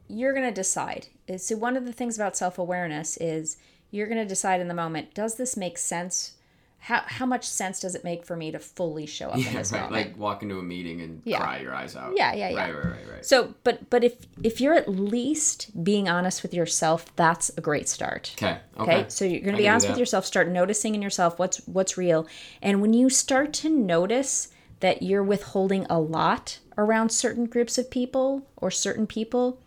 you're 0.08 0.34
going 0.34 0.48
to 0.48 0.54
decide. 0.54 1.08
So, 1.38 1.56
one 1.56 1.78
of 1.78 1.86
the 1.86 1.94
things 1.94 2.16
about 2.16 2.36
self 2.36 2.58
awareness 2.58 3.18
is 3.18 3.58
you're 3.92 4.08
going 4.08 4.20
to 4.20 4.26
decide 4.26 4.62
in 4.62 4.68
the 4.68 4.74
moment 4.74 5.14
does 5.14 5.36
this 5.36 5.56
make 5.56 5.78
sense? 5.78 6.34
How, 6.82 7.04
how 7.06 7.26
much 7.26 7.46
sense 7.46 7.80
does 7.82 7.94
it 7.94 8.04
make 8.04 8.26
for 8.26 8.36
me 8.36 8.52
to 8.52 8.60
fully 8.60 9.06
show 9.06 9.30
up 9.30 9.36
in 9.36 9.42
Yeah, 9.44 9.54
this 9.54 9.72
right. 9.72 9.82
moment? 9.90 10.08
Like 10.10 10.18
walk 10.18 10.42
into 10.44 10.60
a 10.60 10.64
meeting 10.64 11.02
and 11.02 11.22
Yeah. 11.26 11.38
cry 11.40 11.60
your 11.60 11.74
eyes 11.76 11.96
out. 11.96 12.14
Yeah, 12.16 12.34
yeah, 12.34 12.50
yeah. 12.50 12.62
Right, 12.66 12.74
right, 12.76 12.86
right, 12.86 13.12
right. 13.16 13.26
So, 13.26 13.54
but 13.64 13.90
but 13.90 14.04
if 14.04 14.16
if 14.44 14.62
you're 14.62 14.74
at 14.76 14.88
least 14.88 15.84
being 15.84 16.08
honest 16.08 16.42
with 16.42 16.54
yourself, 16.54 17.14
that's 17.16 17.52
a 17.58 17.62
great 17.62 17.90
start. 17.90 18.34
Okay. 18.38 18.58
Okay. 18.80 19.00
Okay. 19.00 19.10
So 19.10 19.26
you're 19.26 19.42
going 19.42 19.56
to 19.56 19.62
be 19.62 19.68
honest 19.68 19.90
with 19.90 19.98
yourself. 19.98 20.26
Start 20.26 20.48
noticing 20.50 20.96
in 20.96 21.02
yourself 21.02 21.38
what's 21.38 21.58
what's 21.68 21.98
real, 21.98 22.26
and 22.62 22.82
when 22.82 22.94
you 22.94 23.10
start 23.10 23.54
to 23.54 23.70
notice 23.70 24.48
that 24.80 25.04
you're 25.04 25.24
withholding 25.24 25.86
a 25.90 26.00
lot 26.00 26.60
around 26.78 27.10
certain 27.10 27.46
groups 27.46 27.78
of 27.78 27.92
people 27.92 28.48
or 28.56 28.72
certain 28.72 29.06
people, 29.06 29.60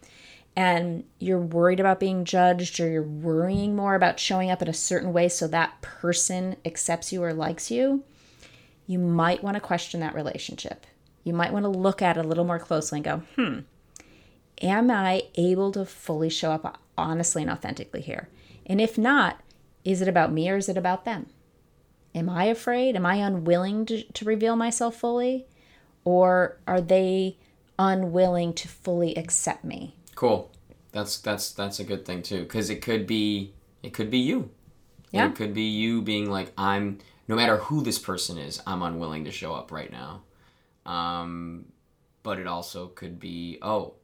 and 0.54 1.04
you're 1.18 1.38
worried 1.38 1.80
about 1.80 2.00
being 2.00 2.24
judged, 2.24 2.78
or 2.80 2.88
you're 2.88 3.02
worrying 3.02 3.74
more 3.74 3.94
about 3.94 4.20
showing 4.20 4.50
up 4.50 4.62
in 4.62 4.68
a 4.68 4.74
certain 4.74 5.12
way 5.12 5.28
so 5.28 5.46
that 5.48 5.80
person 5.80 6.56
accepts 6.64 7.12
you 7.12 7.22
or 7.22 7.32
likes 7.32 7.70
you, 7.70 8.04
you 8.86 8.98
might 8.98 9.42
want 9.42 9.54
to 9.54 9.60
question 9.60 10.00
that 10.00 10.14
relationship. 10.14 10.86
You 11.24 11.32
might 11.32 11.52
want 11.52 11.64
to 11.64 11.68
look 11.70 12.02
at 12.02 12.16
it 12.16 12.24
a 12.24 12.28
little 12.28 12.44
more 12.44 12.58
closely 12.58 12.98
and 12.98 13.04
go, 13.04 13.22
hmm, 13.36 13.60
am 14.60 14.90
I 14.90 15.22
able 15.36 15.72
to 15.72 15.84
fully 15.84 16.28
show 16.28 16.50
up 16.52 16.80
honestly 16.98 17.42
and 17.42 17.50
authentically 17.50 18.02
here? 18.02 18.28
And 18.66 18.80
if 18.80 18.98
not, 18.98 19.40
is 19.84 20.02
it 20.02 20.08
about 20.08 20.32
me 20.32 20.50
or 20.50 20.56
is 20.56 20.68
it 20.68 20.76
about 20.76 21.04
them? 21.04 21.26
Am 22.14 22.28
I 22.28 22.44
afraid? 22.44 22.94
Am 22.94 23.06
I 23.06 23.16
unwilling 23.16 23.86
to, 23.86 24.02
to 24.02 24.24
reveal 24.24 24.56
myself 24.56 24.96
fully? 24.96 25.46
Or 26.04 26.58
are 26.66 26.80
they 26.80 27.38
unwilling 27.78 28.52
to 28.54 28.68
fully 28.68 29.16
accept 29.16 29.64
me. 29.64 29.96
Cool. 30.22 30.52
That's 30.92 31.18
that's 31.18 31.50
that's 31.50 31.80
a 31.80 31.84
good 31.84 32.04
thing 32.04 32.22
too, 32.22 32.44
because 32.44 32.70
it 32.70 32.80
could 32.80 33.08
be 33.08 33.54
it 33.82 33.92
could 33.92 34.08
be 34.08 34.18
you. 34.18 34.50
Yeah. 35.10 35.26
It 35.26 35.34
could 35.34 35.52
be 35.52 35.64
you 35.64 36.00
being 36.00 36.30
like, 36.30 36.52
I'm 36.56 37.00
no 37.26 37.34
matter 37.34 37.56
who 37.56 37.82
this 37.82 37.98
person 37.98 38.38
is, 38.38 38.62
I'm 38.64 38.82
unwilling 38.82 39.24
to 39.24 39.32
show 39.32 39.52
up 39.52 39.72
right 39.72 39.90
now. 39.90 40.22
Um, 40.86 41.64
but 42.22 42.38
it 42.38 42.46
also 42.46 42.86
could 42.86 43.18
be, 43.18 43.58
oh, 43.62 43.94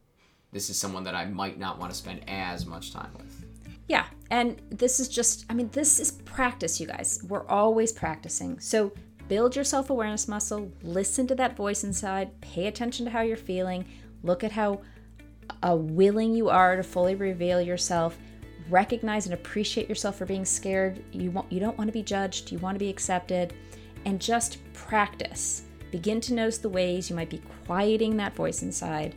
this 0.50 0.70
is 0.70 0.76
someone 0.76 1.04
that 1.04 1.14
I 1.14 1.24
might 1.26 1.56
not 1.56 1.78
want 1.78 1.92
to 1.92 1.96
spend 1.96 2.24
as 2.26 2.66
much 2.66 2.92
time 2.92 3.10
with. 3.16 3.44
Yeah. 3.86 4.06
And 4.28 4.60
this 4.70 4.98
is 4.98 5.08
just, 5.08 5.46
I 5.48 5.54
mean, 5.54 5.70
this 5.72 6.00
is 6.00 6.10
practice, 6.10 6.80
you 6.80 6.88
guys. 6.88 7.20
We're 7.28 7.46
always 7.46 7.92
practicing. 7.92 8.58
So 8.58 8.92
build 9.28 9.54
your 9.54 9.64
self 9.64 9.88
awareness 9.88 10.26
muscle, 10.26 10.72
listen 10.82 11.28
to 11.28 11.36
that 11.36 11.54
voice 11.54 11.84
inside, 11.84 12.40
pay 12.40 12.66
attention 12.66 13.04
to 13.04 13.12
how 13.12 13.20
you're 13.20 13.36
feeling, 13.36 13.84
look 14.24 14.42
at 14.42 14.50
how 14.50 14.80
uh, 15.62 15.76
willing 15.76 16.34
you 16.34 16.48
are 16.48 16.76
to 16.76 16.82
fully 16.82 17.14
reveal 17.14 17.60
yourself. 17.60 18.18
Recognize 18.68 19.26
and 19.26 19.34
appreciate 19.34 19.88
yourself 19.88 20.16
for 20.16 20.26
being 20.26 20.44
scared. 20.44 21.02
You 21.12 21.30
want 21.30 21.50
you 21.50 21.60
don't 21.60 21.76
want 21.78 21.88
to 21.88 21.92
be 21.92 22.02
judged, 22.02 22.52
you 22.52 22.58
want 22.58 22.74
to 22.74 22.78
be 22.78 22.90
accepted, 22.90 23.54
and 24.04 24.20
just 24.20 24.58
practice. 24.74 25.62
Begin 25.90 26.20
to 26.22 26.34
notice 26.34 26.58
the 26.58 26.68
ways 26.68 27.08
you 27.08 27.16
might 27.16 27.30
be 27.30 27.42
quieting 27.66 28.16
that 28.16 28.36
voice 28.36 28.62
inside. 28.62 29.14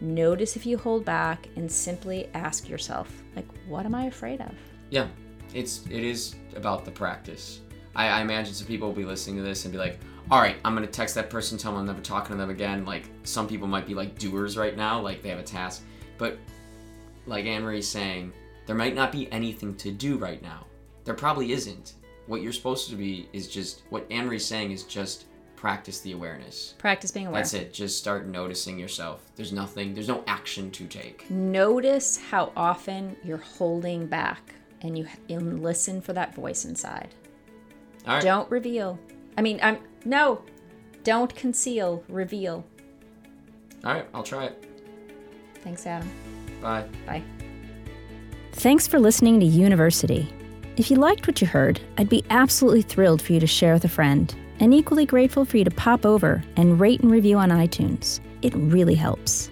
Notice 0.00 0.56
if 0.56 0.66
you 0.66 0.78
hold 0.78 1.04
back 1.04 1.48
and 1.56 1.70
simply 1.70 2.28
ask 2.34 2.68
yourself, 2.68 3.10
like, 3.36 3.46
what 3.68 3.86
am 3.86 3.94
I 3.94 4.06
afraid 4.06 4.40
of? 4.40 4.52
Yeah, 4.90 5.08
it's 5.52 5.86
it 5.90 6.02
is 6.02 6.34
about 6.56 6.84
the 6.84 6.90
practice. 6.90 7.60
I, 7.94 8.08
I 8.08 8.20
imagine 8.20 8.54
some 8.54 8.66
people 8.66 8.88
will 8.88 8.96
be 8.96 9.04
listening 9.04 9.36
to 9.36 9.42
this 9.42 9.64
and 9.64 9.72
be 9.72 9.78
like, 9.78 9.98
all 10.30 10.40
right, 10.40 10.56
I'm 10.64 10.74
gonna 10.74 10.86
text 10.86 11.14
that 11.16 11.30
person, 11.30 11.58
tell 11.58 11.72
them 11.72 11.80
I'm 11.80 11.86
never 11.86 12.00
talking 12.00 12.30
to 12.30 12.36
them 12.36 12.50
again. 12.50 12.84
Like 12.84 13.04
some 13.24 13.46
people 13.46 13.68
might 13.68 13.86
be 13.86 13.94
like 13.94 14.18
doers 14.18 14.56
right 14.56 14.76
now, 14.76 15.00
like 15.00 15.22
they 15.22 15.28
have 15.28 15.38
a 15.38 15.44
task, 15.44 15.82
but 16.18 16.38
like 17.26 17.44
Anne 17.44 17.62
Marie's 17.62 17.88
saying, 17.88 18.32
there 18.66 18.76
might 18.76 18.94
not 18.94 19.12
be 19.12 19.30
anything 19.32 19.74
to 19.76 19.90
do 19.90 20.16
right 20.16 20.42
now. 20.42 20.66
There 21.04 21.14
probably 21.14 21.52
isn't. 21.52 21.94
What 22.26 22.40
you're 22.40 22.52
supposed 22.52 22.88
to 22.88 22.96
be 22.96 23.28
is 23.32 23.48
just 23.48 23.82
what 23.90 24.06
Anne 24.10 24.26
Marie's 24.26 24.46
saying 24.46 24.72
is 24.72 24.84
just 24.84 25.26
practice 25.56 26.00
the 26.00 26.12
awareness. 26.12 26.74
Practice 26.78 27.10
being 27.10 27.26
aware. 27.26 27.40
That's 27.40 27.54
it. 27.54 27.72
Just 27.72 27.98
start 27.98 28.26
noticing 28.26 28.78
yourself. 28.78 29.30
There's 29.36 29.52
nothing. 29.52 29.94
There's 29.94 30.08
no 30.08 30.24
action 30.26 30.70
to 30.72 30.86
take. 30.86 31.30
Notice 31.30 32.18
how 32.18 32.52
often 32.56 33.16
you're 33.24 33.36
holding 33.38 34.06
back 34.06 34.54
and 34.80 34.96
you 34.96 35.06
and 35.28 35.62
listen 35.62 36.00
for 36.00 36.12
that 36.14 36.34
voice 36.34 36.64
inside. 36.64 37.14
All 38.06 38.14
right. 38.14 38.22
Don't 38.22 38.50
reveal. 38.50 38.98
I 39.36 39.42
mean, 39.42 39.58
I'm 39.62 39.78
no. 40.04 40.42
Don't 41.02 41.34
conceal, 41.34 42.02
reveal. 42.08 42.64
All 43.84 43.94
right. 43.94 44.06
I'll 44.14 44.22
try 44.22 44.46
it. 44.46 44.66
Thanks, 45.62 45.86
Adam. 45.86 46.10
Bye. 46.60 46.84
Bye. 47.06 47.22
Thanks 48.52 48.86
for 48.86 48.98
listening 48.98 49.40
to 49.40 49.46
University. 49.46 50.32
If 50.76 50.90
you 50.90 50.96
liked 50.96 51.26
what 51.26 51.40
you 51.40 51.46
heard, 51.46 51.80
I'd 51.98 52.08
be 52.08 52.24
absolutely 52.30 52.82
thrilled 52.82 53.22
for 53.22 53.32
you 53.32 53.40
to 53.40 53.46
share 53.46 53.74
with 53.74 53.84
a 53.84 53.88
friend, 53.88 54.34
and 54.60 54.74
equally 54.74 55.06
grateful 55.06 55.44
for 55.44 55.56
you 55.56 55.64
to 55.64 55.70
pop 55.70 56.04
over 56.04 56.42
and 56.56 56.80
rate 56.80 57.00
and 57.00 57.10
review 57.10 57.38
on 57.38 57.50
iTunes. 57.50 58.20
It 58.42 58.54
really 58.54 58.94
helps. 58.94 59.50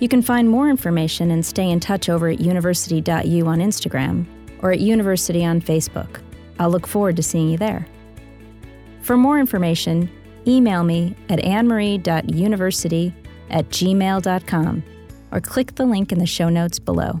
You 0.00 0.08
can 0.08 0.22
find 0.22 0.48
more 0.48 0.68
information 0.68 1.30
and 1.30 1.44
stay 1.44 1.68
in 1.68 1.80
touch 1.80 2.08
over 2.08 2.28
at 2.28 2.40
university.u 2.40 3.46
on 3.46 3.58
Instagram 3.58 4.26
or 4.62 4.72
at 4.72 4.80
University 4.80 5.44
on 5.44 5.60
Facebook. 5.60 6.20
I'll 6.58 6.70
look 6.70 6.86
forward 6.86 7.16
to 7.16 7.22
seeing 7.22 7.48
you 7.48 7.58
there. 7.58 7.86
For 9.02 9.16
more 9.16 9.38
information, 9.38 10.10
email 10.46 10.84
me 10.84 11.16
at 11.28 11.38
annemarie.university 11.38 13.14
at 13.50 13.68
gmail.com 13.70 14.84
or 15.32 15.40
click 15.40 15.74
the 15.74 15.84
link 15.84 16.12
in 16.12 16.18
the 16.18 16.26
show 16.26 16.48
notes 16.48 16.78
below. 16.78 17.20